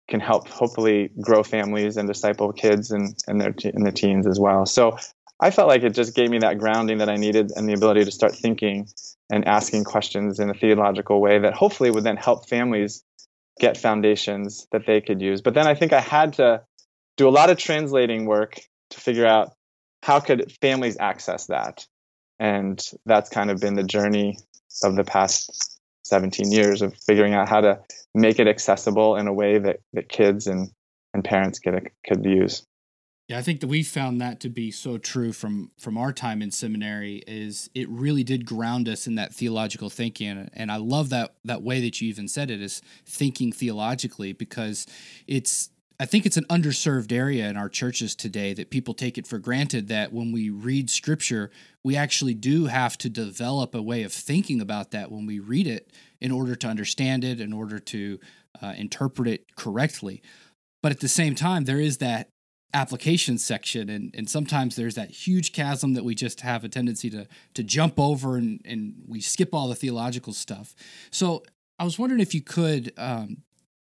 can 0.08 0.20
help 0.20 0.48
hopefully 0.48 1.12
grow 1.20 1.44
families 1.44 1.98
and 1.98 2.08
disciple 2.08 2.52
kids 2.52 2.92
and, 2.92 3.16
and 3.28 3.40
their 3.40 3.54
and 3.64 3.86
the 3.86 3.92
teens 3.92 4.28
as 4.28 4.40
well. 4.40 4.66
So 4.66 4.98
I 5.42 5.50
felt 5.50 5.68
like 5.68 5.82
it 5.82 5.96
just 5.96 6.16
gave 6.16 6.30
me 6.30 6.40
that 6.40 6.60
grounding 6.60 7.00
that 7.00 7.10
I 7.10 7.16
needed 7.16 7.52
and 7.56 7.68
the 7.68 7.74
ability 7.74 8.06
to 8.06 8.12
start 8.12 8.36
thinking 8.36 8.88
and 9.32 9.48
asking 9.48 9.86
questions 9.86 10.40
in 10.40 10.50
a 10.52 10.54
theological 10.54 11.20
way 11.20 11.40
that 11.40 11.54
hopefully 11.54 11.90
would 11.90 12.04
then 12.04 12.18
help 12.18 12.48
families 12.48 13.04
get 13.60 13.76
foundations 13.76 14.68
that 14.72 14.86
they 14.86 15.02
could 15.02 15.20
use. 15.20 15.42
But 15.42 15.56
then 15.56 15.68
I 15.68 15.74
think 15.74 15.94
I 15.94 16.00
had 16.00 16.34
to 16.34 16.62
do 17.18 17.28
a 17.28 17.32
lot 17.32 17.50
of 17.50 17.58
translating 17.58 18.26
work 18.26 18.60
to 18.92 19.00
figure 19.00 19.26
out 19.26 19.54
how 20.04 20.20
could 20.20 20.52
families 20.62 20.98
access 21.00 21.48
that 21.48 21.88
and 22.40 22.84
that's 23.06 23.30
kind 23.30 23.52
of 23.52 23.60
been 23.60 23.76
the 23.76 23.84
journey 23.84 24.38
of 24.84 24.96
the 24.96 25.04
past 25.04 25.80
17 26.06 26.52
years 26.52 26.82
of 26.82 26.96
figuring 26.96 27.36
out 27.36 27.48
how 27.48 27.62
to 27.62 27.80
make 28.16 28.40
it 28.40 28.48
accessible 28.48 29.16
in 29.16 29.28
a 29.28 29.34
way 29.34 29.60
that, 29.60 29.78
that 29.94 30.10
kids 30.10 30.48
and, 30.48 30.72
and 31.14 31.24
parents 31.24 31.60
get 31.60 31.76
could 32.04 32.26
use 32.26 32.66
yeah, 33.28 33.38
I 33.38 33.42
think 33.42 33.62
that 33.62 33.68
we 33.68 33.84
found 33.84 34.20
that 34.20 34.42
to 34.42 34.50
be 34.50 34.72
so 34.72 34.98
true 34.98 35.32
from 35.32 35.72
from 35.78 35.98
our 35.98 36.12
time 36.12 36.42
in 36.42 36.52
seminary 36.52 37.24
is 37.28 37.70
it 37.74 37.88
really 37.90 38.24
did 38.24 38.46
ground 38.46 38.90
us 38.90 39.08
in 39.08 39.16
that 39.16 39.34
theological 39.34 39.90
thinking 39.90 40.50
and 40.54 40.72
I 40.72 40.78
love 40.78 41.10
that 41.10 41.36
that 41.46 41.62
way 41.62 41.80
that 41.82 42.02
you 42.02 42.10
even 42.10 42.28
said 42.28 42.52
it 42.52 42.62
is 42.62 42.82
thinking 43.06 43.54
theologically 43.54 44.34
because 44.34 44.86
it's 45.28 45.70
I 46.02 46.06
think 46.06 46.26
it's 46.26 46.36
an 46.36 46.46
underserved 46.46 47.12
area 47.12 47.48
in 47.48 47.58
our 47.58 47.70
churches 47.70 48.16
today 48.16 48.56
that 48.56 48.72
people 48.72 48.96
take 48.96 49.20
it 49.20 49.28
for 49.28 49.38
granted 49.38 49.88
that 49.90 50.12
when 50.12 50.32
we 50.32 50.50
read 50.50 50.90
scripture, 50.90 51.52
we 51.84 51.96
actually 51.96 52.34
do 52.34 52.66
have 52.66 52.98
to 52.98 53.10
develop 53.10 53.76
a 53.76 53.84
way 53.84 54.02
of 54.02 54.12
thinking 54.12 54.62
about 54.62 54.90
that 54.92 55.12
when 55.12 55.28
we 55.28 55.38
read 55.38 55.68
it 55.68 55.94
in 56.20 56.32
order 56.32 56.56
to 56.56 56.68
understand 56.68 57.24
it, 57.24 57.40
in 57.40 57.54
order 57.54 57.78
to 57.78 58.20
uh, 58.64 58.74
interpret 58.76 59.28
it 59.28 59.56
correctly. 59.56 60.24
But 60.82 60.92
at 60.92 61.02
the 61.02 61.08
same 61.08 61.36
time, 61.36 61.66
there 61.66 61.80
is 61.80 62.00
that 62.00 62.31
application 62.74 63.38
section 63.38 63.90
and, 63.90 64.14
and 64.16 64.30
sometimes 64.30 64.76
there's 64.76 64.96
that 64.96 65.10
huge 65.12 65.52
chasm 65.52 65.94
that 65.94 66.04
we 66.04 66.16
just 66.16 66.42
have 66.42 66.64
a 66.64 66.70
tendency 66.70 67.10
to 67.10 67.28
to 67.54 67.64
jump 67.64 68.00
over 68.00 68.38
and, 68.38 68.62
and 68.64 68.94
we 69.08 69.20
skip 69.20 69.54
all 69.54 69.68
the 69.68 69.76
theological 69.76 70.34
stuff. 70.34 70.74
So 71.12 71.44
I 71.80 71.84
was 71.84 71.98
wondering 71.98 72.22
if 72.22 72.34
you 72.34 72.42
could 72.42 72.94
um, 72.98 73.38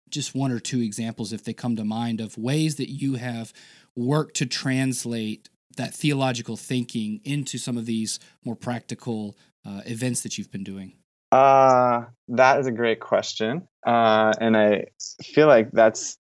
just 0.10 0.36
one 0.36 0.52
or 0.52 0.60
two 0.60 0.82
examples, 0.82 1.34
if 1.34 1.44
they 1.44 1.54
come 1.54 1.76
to 1.78 1.86
mind, 1.86 2.20
of 2.20 2.38
ways 2.38 2.76
that 2.76 2.90
you 2.90 3.16
have 3.16 3.54
worked 3.96 4.36
to 4.38 4.46
translate 4.46 5.50
that 5.78 5.94
theological 5.94 6.58
thinking 6.58 7.22
into 7.24 7.58
some 7.58 7.78
of 7.78 7.86
these 7.86 8.20
more 8.44 8.56
practical 8.56 9.38
uh, 9.66 9.82
events 9.86 10.22
that 10.22 10.38
you've 10.38 10.52
been 10.52 10.64
doing? 10.64 10.94
Uh, 11.32 12.06
that 12.28 12.60
is 12.60 12.68
a 12.68 12.72
great 12.72 13.00
question. 13.00 13.68
Uh, 13.86 14.34
and 14.40 14.58
I 14.58 14.88
feel 15.24 15.48
like 15.48 15.72
that's 15.72 16.18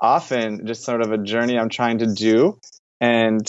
often 0.00 0.66
just 0.66 0.84
sort 0.84 1.02
of 1.02 1.12
a 1.12 1.18
journey 1.18 1.58
I'm 1.58 1.68
trying 1.68 1.98
to 1.98 2.06
do. 2.06 2.58
And 3.00 3.48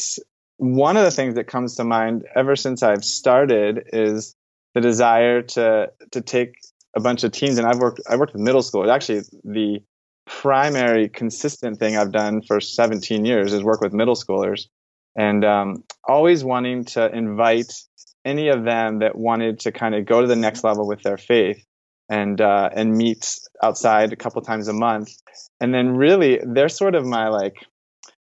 one 0.58 0.98
of 0.98 1.03
the 1.03 1.12
things 1.12 1.36
that 1.36 1.48
comes 1.48 1.75
to 1.75 1.84
mind 1.84 2.25
ever 2.36 2.55
since 2.55 2.84
I've 2.84 3.03
started 3.03 3.89
is 3.93 4.36
the 4.74 4.81
desire 4.81 5.41
to 5.41 5.91
to 6.12 6.22
take 6.22 6.55
a 6.96 7.00
bunch 7.00 7.24
of 7.24 7.31
teens, 7.31 7.58
and 7.58 7.67
I've 7.67 7.79
worked 7.79 8.01
I 8.10 8.15
worked 8.17 8.34
with 8.34 8.41
middle 8.41 8.62
school. 8.62 8.89
Actually 8.89 9.24
the 9.43 9.81
primary 10.27 11.10
consistent 11.10 11.79
thing 11.79 11.98
I've 11.98 12.12
done 12.12 12.41
for 12.41 12.62
17 12.62 13.25
years 13.25 13.53
is 13.53 13.63
work 13.63 13.81
with 13.81 13.93
middle 13.93 14.15
schoolers, 14.15 14.67
and 15.15 15.43
um, 15.43 15.84
always 16.08 16.43
wanting 16.43 16.86
to 16.86 17.13
invite 17.13 17.74
any 18.24 18.50
of 18.50 18.63
them 18.63 19.00
that 19.00 19.17
wanted 19.17 19.62
to 19.62 19.72
kind 19.72 19.96
of 19.96 20.05
go 20.05 20.22
to 20.22 20.27
the 20.27 20.36
next 20.36 20.63
level 20.63 20.88
with 20.88 21.01
their 21.01 21.17
faith 21.17 21.65
and 22.08 22.39
uh, 22.39 22.70
and 22.74 22.96
meet 22.96 23.39
outside 23.61 24.11
a 24.11 24.15
couple 24.15 24.41
times 24.41 24.67
a 24.67 24.73
month, 24.73 25.11
and 25.59 25.73
then 25.73 25.95
really 25.95 26.39
they're 26.43 26.69
sort 26.69 26.95
of 26.95 27.05
my 27.05 27.27
like 27.27 27.55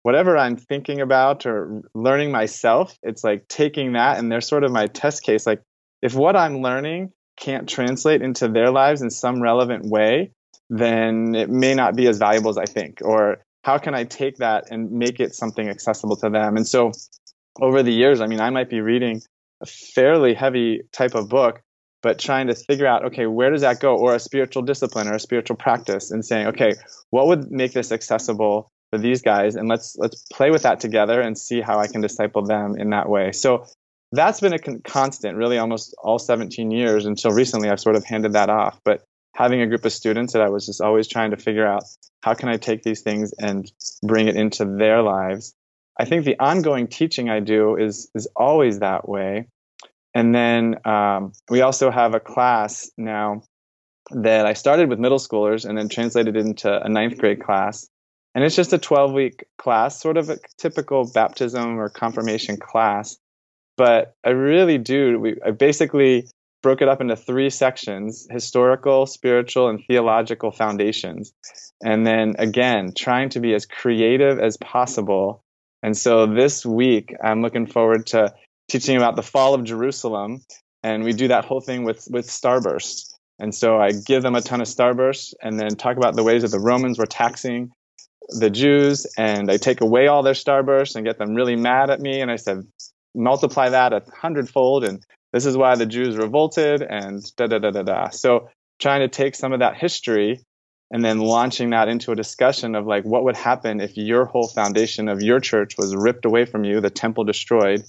whatever 0.02 0.38
I'm 0.38 0.56
thinking 0.56 1.00
about 1.00 1.46
or 1.46 1.82
learning 1.94 2.30
myself. 2.30 2.96
It's 3.02 3.24
like 3.24 3.48
taking 3.48 3.94
that 3.94 4.18
and 4.18 4.30
they're 4.30 4.40
sort 4.40 4.62
of 4.62 4.70
my 4.70 4.86
test 4.86 5.24
case. 5.24 5.46
Like 5.46 5.62
if 6.00 6.14
what 6.14 6.36
I'm 6.36 6.62
learning 6.62 7.10
can't 7.36 7.68
translate 7.68 8.22
into 8.22 8.46
their 8.46 8.70
lives 8.70 9.02
in 9.02 9.10
some 9.10 9.42
relevant 9.42 9.84
way, 9.86 10.30
then 10.70 11.34
it 11.34 11.50
may 11.50 11.74
not 11.74 11.96
be 11.96 12.06
as 12.06 12.18
valuable 12.18 12.50
as 12.50 12.58
I 12.58 12.66
think. 12.66 13.00
Or 13.02 13.38
how 13.64 13.78
can 13.78 13.96
I 13.96 14.04
take 14.04 14.36
that 14.36 14.70
and 14.70 14.92
make 14.92 15.18
it 15.18 15.34
something 15.34 15.68
accessible 15.68 16.16
to 16.18 16.30
them? 16.30 16.56
And 16.56 16.66
so 16.66 16.92
over 17.60 17.82
the 17.82 17.92
years, 17.92 18.20
I 18.20 18.28
mean, 18.28 18.40
I 18.40 18.50
might 18.50 18.70
be 18.70 18.80
reading 18.80 19.22
a 19.60 19.66
fairly 19.66 20.34
heavy 20.34 20.82
type 20.92 21.16
of 21.16 21.28
book, 21.28 21.62
but 22.02 22.18
trying 22.18 22.46
to 22.48 22.54
figure 22.54 22.86
out, 22.86 23.06
okay, 23.06 23.26
where 23.26 23.50
does 23.50 23.62
that 23.62 23.80
go? 23.80 23.96
Or 23.96 24.14
a 24.14 24.20
spiritual 24.20 24.62
discipline 24.62 25.08
or 25.08 25.14
a 25.14 25.20
spiritual 25.20 25.56
practice 25.56 26.10
and 26.10 26.24
saying, 26.24 26.48
okay, 26.48 26.74
what 27.10 27.26
would 27.26 27.50
make 27.50 27.72
this 27.72 27.92
accessible 27.92 28.70
for 28.90 28.98
these 28.98 29.22
guys? 29.22 29.56
And 29.56 29.68
let's 29.68 29.96
let's 29.96 30.24
play 30.32 30.50
with 30.50 30.62
that 30.62 30.80
together 30.80 31.20
and 31.20 31.36
see 31.36 31.60
how 31.60 31.78
I 31.78 31.86
can 31.86 32.00
disciple 32.00 32.44
them 32.44 32.76
in 32.78 32.90
that 32.90 33.08
way. 33.08 33.32
So 33.32 33.66
that's 34.12 34.40
been 34.40 34.52
a 34.52 34.58
con- 34.58 34.82
constant, 34.84 35.36
really, 35.36 35.58
almost 35.58 35.94
all 36.02 36.18
17 36.18 36.70
years 36.70 37.06
until 37.06 37.32
recently. 37.32 37.70
I've 37.70 37.80
sort 37.80 37.96
of 37.96 38.04
handed 38.04 38.34
that 38.34 38.50
off. 38.50 38.80
But 38.84 39.02
having 39.34 39.60
a 39.60 39.66
group 39.66 39.84
of 39.84 39.92
students 39.92 40.32
that 40.32 40.42
I 40.42 40.48
was 40.48 40.66
just 40.66 40.80
always 40.80 41.08
trying 41.08 41.32
to 41.32 41.36
figure 41.36 41.66
out 41.66 41.82
how 42.22 42.34
can 42.34 42.48
I 42.48 42.56
take 42.56 42.82
these 42.82 43.02
things 43.02 43.32
and 43.38 43.70
bring 44.02 44.28
it 44.28 44.36
into 44.36 44.64
their 44.64 45.02
lives. 45.02 45.54
I 45.98 46.04
think 46.04 46.24
the 46.24 46.38
ongoing 46.38 46.88
teaching 46.88 47.30
I 47.30 47.40
do 47.40 47.76
is 47.76 48.10
is 48.14 48.28
always 48.36 48.80
that 48.80 49.08
way. 49.08 49.48
And 50.16 50.34
then 50.34 50.76
um, 50.86 51.32
we 51.50 51.60
also 51.60 51.90
have 51.90 52.14
a 52.14 52.20
class 52.20 52.90
now 52.96 53.42
that 54.10 54.46
I 54.46 54.54
started 54.54 54.88
with 54.88 54.98
middle 54.98 55.18
schoolers 55.18 55.68
and 55.68 55.76
then 55.76 55.88
translated 55.88 56.36
into 56.36 56.82
a 56.82 56.88
ninth 56.88 57.18
grade 57.18 57.42
class. 57.42 57.86
And 58.34 58.44
it's 58.44 58.56
just 58.56 58.72
a 58.72 58.78
12 58.78 59.12
week 59.12 59.44
class, 59.58 60.00
sort 60.00 60.16
of 60.16 60.30
a 60.30 60.38
typical 60.58 61.10
baptism 61.12 61.78
or 61.78 61.88
confirmation 61.88 62.56
class 62.56 63.18
but 63.76 64.14
I 64.24 64.30
really 64.30 64.78
do. 64.78 65.18
We, 65.18 65.36
I 65.44 65.50
basically 65.50 66.28
broke 66.62 66.82
it 66.82 66.88
up 66.88 67.00
into 67.00 67.16
three 67.16 67.50
sections 67.50 68.26
historical, 68.30 69.06
spiritual, 69.06 69.68
and 69.68 69.80
theological 69.86 70.50
foundations. 70.50 71.32
And 71.84 72.06
then 72.06 72.34
again, 72.38 72.92
trying 72.96 73.28
to 73.30 73.40
be 73.40 73.54
as 73.54 73.66
creative 73.66 74.38
as 74.38 74.56
possible. 74.56 75.42
And 75.82 75.96
so 75.96 76.26
this 76.26 76.64
week, 76.64 77.14
I'm 77.22 77.42
looking 77.42 77.66
forward 77.66 78.06
to 78.08 78.34
teaching 78.68 78.96
about 78.96 79.16
the 79.16 79.22
fall 79.22 79.54
of 79.54 79.64
Jerusalem. 79.64 80.42
And 80.82 81.04
we 81.04 81.12
do 81.12 81.28
that 81.28 81.44
whole 81.44 81.60
thing 81.60 81.84
with, 81.84 82.06
with 82.10 82.28
starbursts. 82.28 83.12
And 83.38 83.54
so 83.54 83.78
I 83.78 83.90
give 83.92 84.22
them 84.22 84.34
a 84.34 84.40
ton 84.40 84.60
of 84.60 84.66
starbursts 84.66 85.34
and 85.42 85.58
then 85.58 85.76
talk 85.76 85.96
about 85.96 86.14
the 86.14 86.22
ways 86.22 86.42
that 86.42 86.50
the 86.50 86.60
Romans 86.60 86.98
were 86.98 87.06
taxing 87.06 87.70
the 88.28 88.50
Jews. 88.50 89.06
And 89.18 89.50
I 89.50 89.56
take 89.56 89.80
away 89.80 90.06
all 90.06 90.22
their 90.22 90.34
starbursts 90.34 90.96
and 90.96 91.04
get 91.04 91.18
them 91.18 91.34
really 91.34 91.56
mad 91.56 91.90
at 91.90 92.00
me. 92.00 92.20
And 92.20 92.30
I 92.30 92.36
said, 92.36 92.66
multiply 93.16 93.70
that 93.70 93.92
a 93.92 94.02
hundredfold, 94.14 94.84
and 94.84 95.02
this 95.32 95.46
is 95.46 95.56
why 95.56 95.74
the 95.74 95.86
Jews 95.86 96.16
revolted, 96.16 96.82
and 96.82 97.24
da 97.36 97.46
da 97.46 97.58
da 97.58 97.70
da 97.70 97.82
da. 97.82 98.08
So 98.10 98.50
trying 98.78 99.00
to 99.00 99.08
take 99.08 99.34
some 99.34 99.52
of 99.52 99.60
that 99.60 99.76
history 99.76 100.40
and 100.90 101.04
then 101.04 101.18
launching 101.18 101.70
that 101.70 101.88
into 101.88 102.12
a 102.12 102.16
discussion 102.16 102.76
of 102.76 102.86
like 102.86 103.04
what 103.04 103.24
would 103.24 103.36
happen 103.36 103.80
if 103.80 103.96
your 103.96 104.24
whole 104.26 104.46
foundation 104.46 105.08
of 105.08 105.20
your 105.20 105.40
church 105.40 105.76
was 105.76 105.96
ripped 105.96 106.24
away 106.24 106.44
from 106.44 106.62
you, 106.62 106.80
the 106.80 106.90
temple 106.90 107.24
destroyed, 107.24 107.82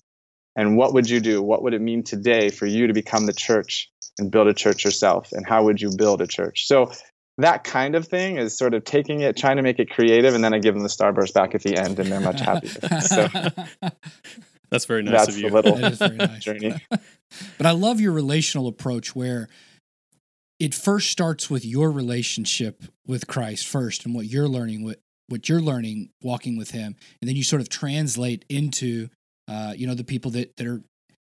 and 0.57 0.75
what 0.75 0.93
would 0.93 1.09
you 1.09 1.21
do? 1.21 1.41
What 1.41 1.63
would 1.63 1.73
it 1.73 1.81
mean 1.81 2.03
today 2.03 2.49
for 2.49 2.65
you 2.65 2.87
to 2.87 2.93
become 2.93 3.25
the 3.27 3.33
church 3.33 3.89
and 4.19 4.29
build 4.29 4.47
a 4.47 4.53
church 4.53 4.83
yourself? 4.83 5.31
And 5.31 5.47
how 5.47 5.63
would 5.63 5.79
you 5.79 5.91
build 5.95 6.21
a 6.21 6.27
church? 6.27 6.67
So 6.67 6.91
that 7.37 7.63
kind 7.63 7.95
of 7.95 8.07
thing 8.07 8.37
is 8.37 8.57
sort 8.57 8.73
of 8.73 8.83
taking 8.83 9.21
it, 9.21 9.37
trying 9.37 9.57
to 9.57 9.63
make 9.63 9.79
it 9.79 9.89
creative, 9.89 10.33
and 10.33 10.43
then 10.43 10.53
I 10.53 10.59
give 10.59 10.73
them 10.73 10.83
the 10.83 10.89
starburst 10.89 11.33
back 11.33 11.53
at 11.55 11.61
the 11.61 11.77
end, 11.77 11.99
and 11.99 12.11
they're 12.11 12.19
much 12.19 12.41
happier. 12.41 12.99
so 13.01 13.27
that's 14.71 14.85
very 14.85 15.03
nice 15.03 15.13
That's 15.13 15.29
of 15.29 15.37
you. 15.37 15.49
the 15.49 15.55
little 15.55 15.75
That 15.75 15.91
is 15.93 15.99
very 15.99 16.15
nice. 16.17 16.43
journey. 16.43 16.73
But 17.57 17.67
I 17.67 17.71
love 17.71 18.01
your 18.01 18.11
relational 18.11 18.67
approach 18.67 19.15
where 19.15 19.47
it 20.59 20.73
first 20.73 21.11
starts 21.11 21.49
with 21.49 21.63
your 21.63 21.91
relationship 21.91 22.83
with 23.05 23.27
Christ 23.27 23.67
first 23.67 24.05
and 24.05 24.15
what 24.15 24.25
you're 24.25 24.47
learning 24.47 24.83
what 24.83 24.99
what 25.27 25.47
you're 25.49 25.61
learning 25.61 26.09
walking 26.23 26.57
with 26.57 26.71
him 26.71 26.95
and 27.21 27.29
then 27.29 27.35
you 27.35 27.43
sort 27.43 27.61
of 27.61 27.69
translate 27.69 28.45
into 28.49 29.09
uh, 29.47 29.73
you 29.75 29.87
know, 29.87 29.95
the 29.95 30.03
people 30.03 30.31
that, 30.31 30.55
that 30.57 30.67
are 30.67 30.81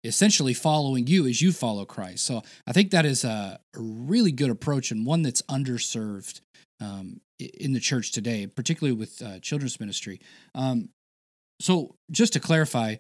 essentially 0.04 0.54
following 0.54 1.08
you 1.08 1.28
as 1.28 1.42
you 1.42 1.52
follow 1.52 1.86
Christ. 1.86 2.26
So 2.26 2.42
I 2.66 2.72
think 2.74 2.92
that 2.92 3.06
is 3.06 3.24
a, 3.24 3.60
a 3.76 3.80
really 3.80 4.32
good 4.32 4.50
approach 4.50 4.92
and 4.92 5.06
one 5.06 5.22
that's 5.22 5.42
underserved 5.44 6.42
um, 6.80 7.20
in 7.40 7.74
the 7.74 7.80
church 7.80 8.12
today, 8.12 8.48
particularly 8.48 8.98
with 8.98 9.22
uh, 9.22 9.40
children's 9.40 9.80
ministry. 9.80 10.22
Um, 10.56 10.90
so 11.60 11.96
just 12.10 12.34
to 12.34 12.40
clarify, 12.40 12.96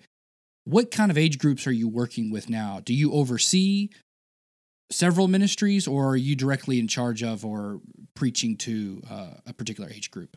what 0.65 0.91
kind 0.91 1.09
of 1.09 1.17
age 1.17 1.37
groups 1.37 1.65
are 1.67 1.71
you 1.71 1.87
working 1.87 2.31
with 2.31 2.49
now? 2.49 2.81
Do 2.83 2.93
you 2.93 3.13
oversee 3.13 3.89
several 4.91 5.27
ministries, 5.27 5.87
or 5.87 6.09
are 6.09 6.17
you 6.17 6.35
directly 6.35 6.79
in 6.79 6.87
charge 6.87 7.23
of 7.23 7.45
or 7.45 7.79
preaching 8.15 8.57
to 8.57 9.01
uh, 9.09 9.33
a 9.45 9.53
particular 9.53 9.89
age 9.89 10.11
group? 10.11 10.35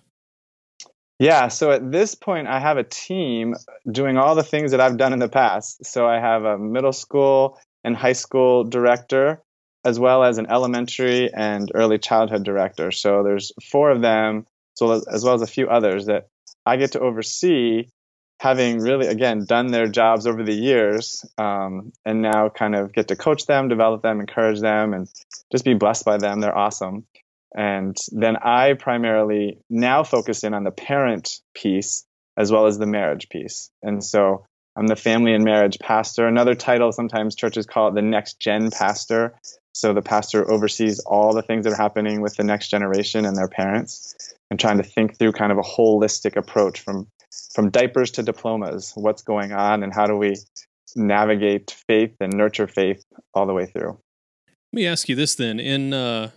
Yeah, 1.23 1.47
so 1.47 1.71
at 1.71 1.93
this 1.93 2.17
point, 2.17 2.49
I 2.49 2.59
have 2.59 2.79
a 2.79 2.83
team 2.83 3.55
doing 3.89 4.17
all 4.19 4.35
the 4.35 4.43
things 4.43 4.73
that 4.73 4.81
I've 4.81 4.97
done 4.97 5.13
in 5.13 5.21
the 5.21 5.29
past. 5.29 5.87
So 5.87 6.05
I 6.05 6.19
have 6.19 6.43
a 6.43 6.59
middle 6.59 6.93
school 6.93 7.61
and 7.85 7.97
high 7.97 8.15
school 8.15 8.65
director, 8.65 9.41
as 9.85 10.01
well 10.01 10.25
as 10.25 10.39
an 10.39 10.49
elementary 10.51 11.33
and 11.33 11.71
early 11.77 11.99
childhood 11.99 12.43
director. 12.43 12.91
So 12.91 13.23
there's 13.23 13.53
four 13.71 13.93
of 13.93 14.03
them, 14.03 14.49
so 14.75 14.91
as 14.91 15.25
well 15.25 15.35
as 15.35 15.43
a 15.43 15.47
few 15.47 15.69
others 15.69 16.07
that 16.07 16.27
I 16.67 16.77
get 16.77 16.91
to 16.93 17.01
oversee 17.01 17.85
having 18.41 18.81
really 18.81 19.07
again 19.07 19.45
done 19.45 19.69
their 19.69 19.87
jobs 19.87 20.27
over 20.27 20.43
the 20.43 20.53
years 20.53 21.25
um, 21.39 21.93
and 22.05 22.21
now 22.21 22.49
kind 22.49 22.75
of 22.75 22.93
get 22.93 23.07
to 23.07 23.15
coach 23.15 23.47
them 23.47 23.69
develop 23.69 24.03
them 24.03 24.19
encourage 24.19 24.59
them 24.59 24.93
and 24.93 25.09
just 25.53 25.65
be 25.65 25.75
blessed 25.75 26.05
by 26.05 26.17
them 26.19 26.41
they're 26.41 26.59
awesome 26.59 27.07
and 27.55 27.97
then 28.13 28.37
i 28.37 28.75
primarily 28.75 29.59
now 29.69 30.03
focus 30.03 30.45
in 30.45 30.55
on 30.55 30.65
the 30.65 30.71
parent 30.71 31.41
piece 31.55 32.05
as 32.37 32.51
well 32.51 32.67
as 32.67 32.79
the 32.79 32.87
marriage 32.87 33.29
piece. 33.29 33.71
And 33.83 34.03
so 34.03 34.45
i'm 34.77 34.87
the 34.87 34.97
family 34.97 35.35
and 35.35 35.45
marriage 35.45 35.79
pastor. 35.79 36.27
Another 36.27 36.55
title 36.55 36.93
sometimes 36.93 37.37
churches 37.37 37.67
call 37.67 37.89
it 37.89 37.95
the 37.95 38.03
next 38.03 38.41
gen 38.41 38.71
pastor. 38.71 39.35
So 39.75 39.95
the 39.95 40.03
pastor 40.03 40.51
oversees 40.51 41.01
all 41.01 41.35
the 41.35 41.43
things 41.43 41.65
that 41.65 41.73
are 41.73 41.83
happening 41.83 42.21
with 42.21 42.37
the 42.37 42.45
next 42.45 42.69
generation 42.69 43.25
and 43.25 43.37
their 43.37 43.49
parents 43.49 44.35
and 44.51 44.61
trying 44.61 44.77
to 44.77 44.83
think 44.83 45.19
through 45.19 45.33
kind 45.33 45.53
of 45.53 45.59
a 45.59 45.63
holistic 45.63 46.37
approach 46.37 46.81
from 46.81 47.09
from 47.55 47.71
diapers 47.71 48.11
to 48.13 48.23
diplomas, 48.23 48.93
what's 48.95 49.23
going 49.23 49.53
on 49.53 49.83
and 49.83 49.93
how 49.95 50.07
do 50.07 50.17
we 50.17 50.35
navigate 50.95 51.75
faith 51.89 52.15
and 52.21 52.33
nurture 52.35 52.67
faith 52.67 53.03
all 53.35 53.47
the 53.47 53.55
way 53.55 53.67
through. 53.67 53.99
Let 54.73 54.75
me 54.75 54.87
ask 54.87 55.09
you 55.09 55.17
this 55.17 55.35
then. 55.35 55.59
In 55.59 55.95
uh, 55.95 56.31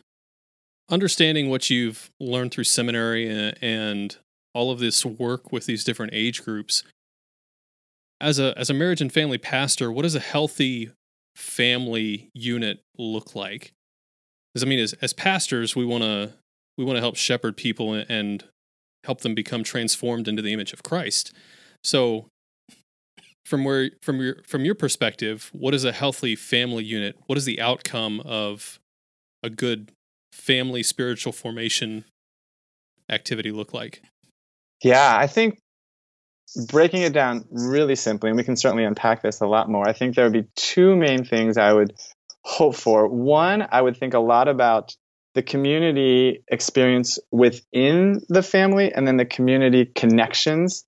understanding 0.89 1.49
what 1.49 1.69
you've 1.69 2.11
learned 2.19 2.51
through 2.51 2.63
seminary 2.63 3.53
and 3.61 4.17
all 4.53 4.71
of 4.71 4.79
this 4.79 5.05
work 5.05 5.51
with 5.51 5.65
these 5.65 5.83
different 5.83 6.13
age 6.13 6.43
groups 6.43 6.83
as 8.21 8.39
a 8.39 8.57
as 8.57 8.69
a 8.69 8.73
marriage 8.73 9.01
and 9.01 9.11
family 9.11 9.37
pastor 9.37 9.91
what 9.91 10.03
does 10.03 10.15
a 10.15 10.19
healthy 10.19 10.91
family 11.35 12.29
unit 12.33 12.79
look 12.97 13.35
like 13.35 13.73
because 14.53 14.63
i 14.63 14.67
mean 14.67 14.79
as 14.79 14.93
as 15.01 15.11
pastors 15.11 15.75
we 15.75 15.83
want 15.83 16.03
to 16.03 16.31
we 16.77 16.83
want 16.83 16.97
to 16.97 17.01
help 17.01 17.15
shepherd 17.15 17.57
people 17.57 17.93
and 17.93 18.45
help 19.05 19.21
them 19.21 19.35
become 19.35 19.63
transformed 19.63 20.27
into 20.27 20.41
the 20.41 20.51
image 20.51 20.73
of 20.73 20.83
Christ. 20.83 21.31
So 21.83 22.27
from 23.45 23.63
where 23.63 23.91
from 24.01 24.19
your 24.19 24.37
from 24.45 24.65
your 24.65 24.75
perspective, 24.75 25.49
what 25.53 25.73
is 25.73 25.85
a 25.85 25.91
healthy 25.91 26.35
family 26.35 26.83
unit? 26.83 27.15
What 27.27 27.37
is 27.37 27.45
the 27.45 27.61
outcome 27.61 28.21
of 28.21 28.79
a 29.43 29.49
good 29.49 29.91
family 30.35 30.83
spiritual 30.83 31.31
formation 31.31 32.05
activity 33.09 33.51
look 33.51 33.73
like? 33.73 34.03
Yeah, 34.83 35.17
I 35.17 35.27
think 35.27 35.59
breaking 36.67 37.01
it 37.01 37.13
down 37.13 37.45
really 37.49 37.95
simply, 37.95 38.29
and 38.29 38.37
we 38.37 38.43
can 38.43 38.55
certainly 38.55 38.83
unpack 38.83 39.23
this 39.23 39.41
a 39.41 39.47
lot 39.47 39.69
more. 39.69 39.87
I 39.87 39.93
think 39.93 40.15
there 40.15 40.25
would 40.25 40.33
be 40.33 40.47
two 40.55 40.95
main 40.95 41.23
things 41.23 41.57
I 41.57 41.73
would 41.73 41.93
hope 42.43 42.75
for. 42.75 43.07
One, 43.07 43.67
I 43.71 43.81
would 43.81 43.97
think 43.97 44.13
a 44.13 44.19
lot 44.19 44.47
about 44.47 44.95
the 45.33 45.41
community 45.41 46.43
experience 46.49 47.17
within 47.31 48.21
the 48.29 48.43
family 48.43 48.93
and 48.93 49.07
then 49.07 49.17
the 49.17 49.25
community 49.25 49.85
connections 49.85 50.85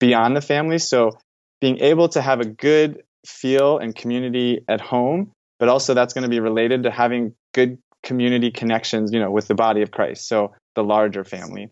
beyond 0.00 0.36
the 0.36 0.42
family. 0.42 0.78
So 0.78 1.18
being 1.60 1.78
able 1.78 2.08
to 2.10 2.20
have 2.20 2.40
a 2.40 2.44
good 2.44 3.02
feel 3.26 3.78
and 3.78 3.94
community 3.94 4.64
at 4.68 4.80
home, 4.80 5.32
but 5.58 5.68
also 5.68 5.94
that's 5.94 6.12
going 6.12 6.24
to 6.24 6.28
be 6.28 6.40
related 6.40 6.82
to 6.82 6.90
having 6.90 7.34
good 7.54 7.78
community 8.06 8.50
connections, 8.50 9.12
you 9.12 9.20
know, 9.20 9.30
with 9.30 9.48
the 9.48 9.54
body 9.54 9.82
of 9.82 9.90
Christ. 9.90 10.26
So 10.26 10.54
the 10.74 10.82
larger 10.82 11.24
family. 11.24 11.70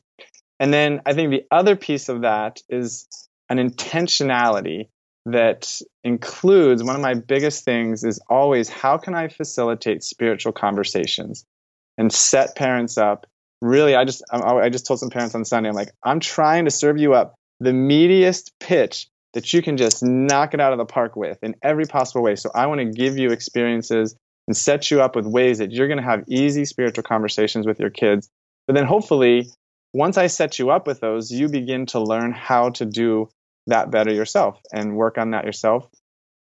And 0.61 0.73
then 0.73 1.01
I 1.07 1.15
think 1.15 1.31
the 1.31 1.45
other 1.51 1.77
piece 1.77 2.09
of 2.09 2.23
that 2.23 2.61
is 2.69 3.09
an 3.49 3.57
intentionality 3.59 4.89
that 5.27 5.81
includes 6.03 6.85
one 6.85 6.97
of 6.97 7.03
my 7.03 7.15
biggest 7.15 7.65
things 7.65 8.05
is 8.05 8.21
always 8.29 8.69
how 8.69 8.99
can 8.99 9.15
I 9.15 9.29
facilitate 9.29 10.05
spiritual 10.05 10.53
conversations? 10.53 11.47
and 11.99 12.13
set 12.13 12.57
parents 12.57 12.99
up. 12.99 13.27
Really, 13.61 13.95
I 13.95 14.05
just 14.05 14.23
I 14.31 14.69
just 14.69 14.87
told 14.87 15.01
some 15.01 15.11
parents 15.11 15.35
on 15.35 15.45
Sunday, 15.45 15.69
I'm 15.69 15.75
like, 15.75 15.93
I'm 16.03 16.21
trying 16.21 16.67
to 16.67 16.71
serve 16.71 16.99
you 16.99 17.15
up 17.15 17.35
the 17.61 17.71
meatiest 17.71 18.51
pitch 18.61 19.09
that 19.33 19.53
you 19.53 19.63
can 19.63 19.77
just 19.77 20.03
knock 20.03 20.55
it 20.55 20.61
out 20.61 20.73
of 20.73 20.79
the 20.79 20.85
park 20.85 21.17
with 21.17 21.39
in 21.43 21.55
every 21.63 21.87
possible 21.87 22.23
way. 22.23 22.37
So 22.37 22.51
I 22.55 22.67
want 22.67 22.81
to 22.81 22.85
give 22.85 23.17
you 23.17 23.31
experiences 23.31 24.17
and 24.47 24.57
set 24.57 24.91
you 24.91 25.01
up 25.01 25.17
with 25.17 25.27
ways 25.27 25.59
that 25.59 25.73
you're 25.73 25.89
going 25.89 25.99
to 25.99 26.05
have 26.05 26.25
easy 26.29 26.65
spiritual 26.65 27.03
conversations 27.03 27.67
with 27.67 27.81
your 27.81 27.91
kids. 27.91 28.29
But 28.67 28.75
then 28.75 28.87
hopefully, 28.87 29.49
once 29.93 30.19
I 30.19 30.27
set 30.27 30.59
you 30.59 30.71
up 30.71 30.87
with 30.87 31.01
those, 31.01 31.31
you 31.31 31.49
begin 31.49 31.87
to 31.87 32.01
learn 32.01 32.33
how 32.33 32.71
to 32.71 32.85
do 32.85 33.29
that 33.67 33.91
better 33.91 34.13
yourself 34.13 34.61
and 34.73 34.97
work 34.97 35.19
on 35.19 35.31
that 35.31 35.45
yourself. 35.45 35.89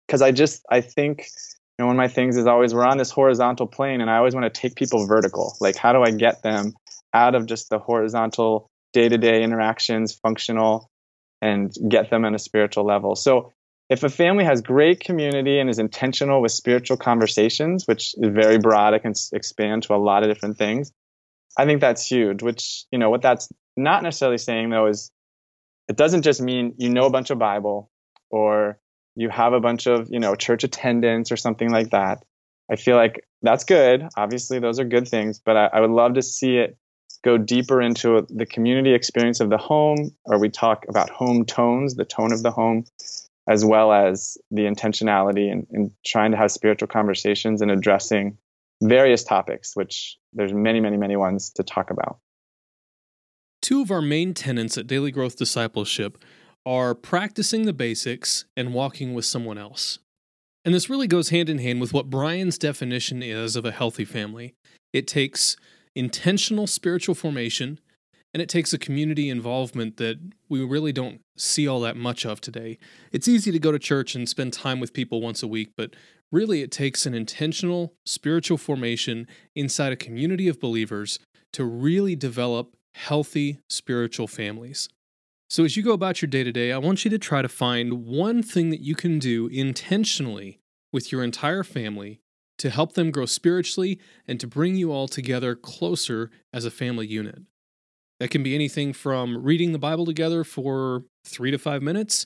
Because 0.08 0.21
I 0.21 0.32
just 0.32 0.63
I 0.69 0.82
think 0.82 1.28
know, 1.80 1.88
one 1.88 1.95
of 1.95 1.97
my 1.97 2.08
things 2.08 2.38
is 2.38 2.45
always 2.45 2.73
we're 2.73 2.86
on 2.86 2.97
this 2.97 3.10
horizontal 3.10 3.65
plane 3.65 4.02
and 4.02 4.10
I 4.10 4.17
always 4.17 4.36
want 4.36 4.54
to 4.54 4.62
take 4.62 4.75
people 4.75 5.08
vertical. 5.08 5.56
Like, 5.60 5.75
how 5.75 5.93
do 5.93 6.04
I 6.04 6.12
get 6.12 6.43
them 6.43 6.73
out 7.13 7.36
of 7.36 7.47
just 7.47 7.69
the 7.69 7.80
horizontal 7.80 8.69
day 8.93 9.10
to 9.10 9.17
day 9.17 9.41
interactions, 9.41 10.13
functional, 10.13 10.89
and 11.41 11.73
get 11.88 12.10
them 12.10 12.25
on 12.25 12.36
a 12.36 12.39
spiritual 12.39 12.86
level? 12.86 13.15
So, 13.15 13.52
if 13.89 14.04
a 14.04 14.10
family 14.10 14.43
has 14.43 14.62
great 14.62 14.99
community 14.99 15.60
and 15.60 15.69
is 15.69 15.80
intentional 15.80 16.41
with 16.41 16.52
spiritual 16.52 16.97
conversations, 16.97 17.86
which 17.88 18.13
is 18.17 18.30
very 18.34 18.60
broad, 18.60 18.93
it 18.93 19.02
can 19.02 19.13
expand 19.34 19.84
to 19.84 19.95
a 19.95 19.97
lot 19.97 20.23
of 20.23 20.30
different 20.30 20.58
things. 20.58 20.91
I 21.58 21.65
think 21.65 21.82
that's 21.82 22.06
huge, 22.06 22.43
which, 22.43 22.86
you 22.91 22.99
know, 22.99 23.10
what 23.10 23.21
that's 23.21 23.49
not 23.75 24.04
necessarily 24.04 24.38
saying 24.38 24.69
though 24.69 24.88
is 24.88 25.12
it 25.88 25.95
doesn't 25.97 26.21
just 26.21 26.41
mean 26.41 26.75
you 26.78 26.89
know 26.89 27.06
a 27.06 27.10
bunch 27.10 27.32
of 27.32 27.39
Bible 27.39 27.89
or 28.30 28.80
you 29.15 29.30
have 29.30 29.54
a 29.54 29.60
bunch 29.60 29.86
of 29.86 30.08
you 30.10 30.19
know 30.19 30.36
church 30.36 30.63
attendance 30.63 31.32
or 31.32 31.38
something 31.38 31.69
like 31.69 31.89
that 31.89 32.23
i 32.71 32.75
feel 32.75 32.95
like 32.95 33.25
that's 33.41 33.63
good 33.63 34.08
obviously 34.15 34.60
those 34.60 34.80
are 34.80 34.86
good 34.86 35.08
things 35.08 35.39
but 35.43 35.58
I, 35.58 35.65
I, 35.73 35.80
would 35.82 35.91
love 35.91 36.13
to 36.13 36.21
see 36.21 36.58
it 36.58 36.78
go 37.23 37.38
deeper 37.38 37.82
into 37.82 38.25
the 38.30 38.45
community 38.45 38.93
experience 38.93 39.39
of 39.41 39.49
the 39.49 39.58
home 39.58 40.15
or 40.25 40.39
we 40.39 40.49
talk 40.49 40.86
about 40.88 41.10
home 41.10 41.45
tones 41.45 41.95
the 41.95 42.06
tone 42.06 42.32
of 42.32 42.43
the 42.43 42.52
home 42.52 42.86
as 43.49 43.65
well 43.65 43.91
as 43.91 44.38
the 44.51 44.62
intentionality 44.62 45.51
and, 45.51 45.91
trying 46.05 46.31
to 46.31 46.38
have 46.38 46.51
spiritual 46.51 46.88
conversations 46.88 47.62
and 47.62 47.71
addressing 47.71 48.38
various 48.81 49.25
topics 49.25 49.75
which 49.75 50.17
there's 50.31 50.53
many 50.53 50.79
many 50.79 50.95
many 50.95 51.17
ones 51.17 51.49
to 51.49 51.63
talk 51.63 51.89
about 51.89 52.19
two 53.62 53.81
of 53.81 53.91
our 53.91 54.01
main 54.01 54.33
tenets 54.33 54.77
at 54.77 54.88
daily 54.88 55.12
growth 55.12 55.35
discipleship 55.35 56.17
are 56.65 56.93
practicing 56.93 57.65
the 57.65 57.73
basics 57.73 58.45
and 58.55 58.73
walking 58.73 59.13
with 59.13 59.25
someone 59.25 59.57
else. 59.57 59.99
And 60.65 60.73
this 60.73 60.89
really 60.89 61.07
goes 61.07 61.29
hand 61.29 61.49
in 61.49 61.59
hand 61.59 61.81
with 61.81 61.93
what 61.93 62.09
Brian's 62.09 62.57
definition 62.57 63.23
is 63.23 63.55
of 63.55 63.65
a 63.65 63.71
healthy 63.71 64.05
family. 64.05 64.55
It 64.93 65.07
takes 65.07 65.55
intentional 65.95 66.67
spiritual 66.67 67.15
formation 67.15 67.79
and 68.34 68.42
it 68.42 68.50
takes 68.50 68.74
a 68.74 68.78
community 68.78 69.30
involvement 69.30 69.98
that 69.98 70.20
we 70.48 70.63
really 70.63 70.92
don't 70.92 71.22
see 71.38 71.68
all 71.68 71.80
that 71.82 71.98
much 71.98 72.26
of 72.26 72.42
today. 72.42 72.78
It's 73.12 73.28
easy 73.28 73.52
to 73.52 73.60
go 73.60 73.72
to 73.72 73.80
church 73.80 74.15
and 74.15 74.30
spend 74.30 74.54
time 74.54 74.80
with 74.80 74.94
people 74.94 75.22
once 75.22 75.42
a 75.42 75.48
week, 75.48 75.72
but 75.76 75.96
really 76.32 76.62
it 76.62 76.72
takes 76.72 77.06
an 77.06 77.13
intentional 77.13 77.94
spiritual 78.06 78.58
formation 78.58 79.28
inside 79.56 79.92
a 79.92 79.98
community 79.98 80.48
of 80.48 80.60
believers 80.60 81.20
to 81.54 81.65
really 81.65 82.15
develop 82.15 82.76
healthy 82.94 83.60
spiritual 83.70 84.28
families. 84.28 84.89
So, 85.50 85.63
as 85.63 85.76
you 85.76 85.82
go 85.82 85.94
about 85.94 86.22
your 86.22 86.30
day 86.30 86.44
to 86.44 86.52
day, 86.52 86.72
I 86.72 86.78
want 86.78 87.04
you 87.04 87.10
to 87.10 87.18
try 87.18 87.42
to 87.42 87.50
find 87.50 88.06
one 88.06 88.44
thing 88.44 88.70
that 88.70 88.82
you 88.82 88.94
can 88.94 89.18
do 89.18 89.48
intentionally 89.48 90.60
with 90.92 91.12
your 91.12 91.24
entire 91.24 91.63
family 91.63 92.22
to 92.60 92.70
help 92.70 92.94
them 92.94 93.10
grow 93.10 93.26
spiritually 93.26 94.00
and 94.28 94.39
to 94.39 94.46
bring 94.46 94.76
you 94.76 94.92
all 94.92 95.08
together 95.08 95.56
closer 95.56 96.30
as 96.54 96.65
a 96.65 96.72
family 96.72 97.08
unit. 97.08 97.42
That 98.19 98.32
can 98.32 98.43
be 98.43 98.53
anything 98.53 98.91
from 98.91 99.43
reading 99.43 99.71
the 99.71 99.79
Bible 99.79 100.05
together 100.05 100.43
for 100.43 101.03
three 101.25 101.51
to 101.51 101.58
five 101.58 101.82
minutes, 101.82 102.25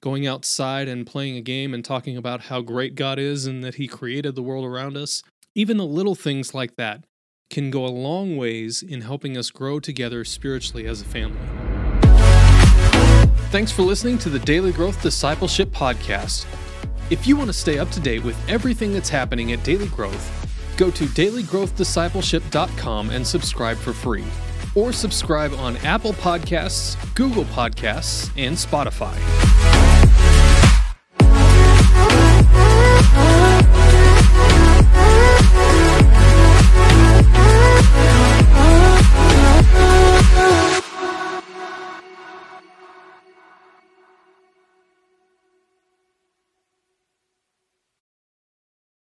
going 0.00 0.24
outside 0.26 0.86
and 0.86 1.04
playing 1.06 1.36
a 1.36 1.40
game 1.40 1.74
and 1.74 1.84
talking 1.84 2.16
about 2.16 2.42
how 2.42 2.60
great 2.60 2.94
God 2.94 3.18
is 3.18 3.44
and 3.44 3.64
that 3.64 3.74
He 3.74 3.88
created 3.88 4.36
the 4.36 4.42
world 4.42 4.64
around 4.64 4.96
us. 4.96 5.24
Even 5.54 5.78
the 5.78 5.84
little 5.84 6.14
things 6.14 6.54
like 6.54 6.76
that 6.76 7.04
can 7.50 7.70
go 7.70 7.84
a 7.84 7.88
long 7.88 8.36
ways 8.36 8.82
in 8.82 9.00
helping 9.00 9.36
us 9.36 9.50
grow 9.50 9.80
together 9.80 10.24
spiritually 10.24 10.86
as 10.86 11.02
a 11.02 11.04
family. 11.04 11.40
Thanks 13.50 13.72
for 13.72 13.82
listening 13.82 14.16
to 14.18 14.30
the 14.30 14.38
Daily 14.38 14.70
Growth 14.72 15.02
Discipleship 15.02 15.70
Podcast. 15.70 16.46
If 17.10 17.26
you 17.26 17.36
want 17.36 17.48
to 17.48 17.52
stay 17.52 17.78
up 17.78 17.90
to 17.90 18.00
date 18.00 18.24
with 18.24 18.38
everything 18.48 18.92
that's 18.92 19.10
happening 19.10 19.52
at 19.52 19.62
Daily 19.64 19.88
Growth, 19.88 20.48
go 20.78 20.90
to 20.92 21.04
dailygrowthdiscipleship.com 21.04 23.10
and 23.10 23.26
subscribe 23.26 23.76
for 23.76 23.92
free. 23.92 24.24
Or 24.74 24.92
subscribe 24.92 25.52
on 25.54 25.76
Apple 25.78 26.12
Podcasts, 26.14 26.96
Google 27.14 27.44
Podcasts, 27.44 28.30
and 28.36 28.56
Spotify. 28.56 29.71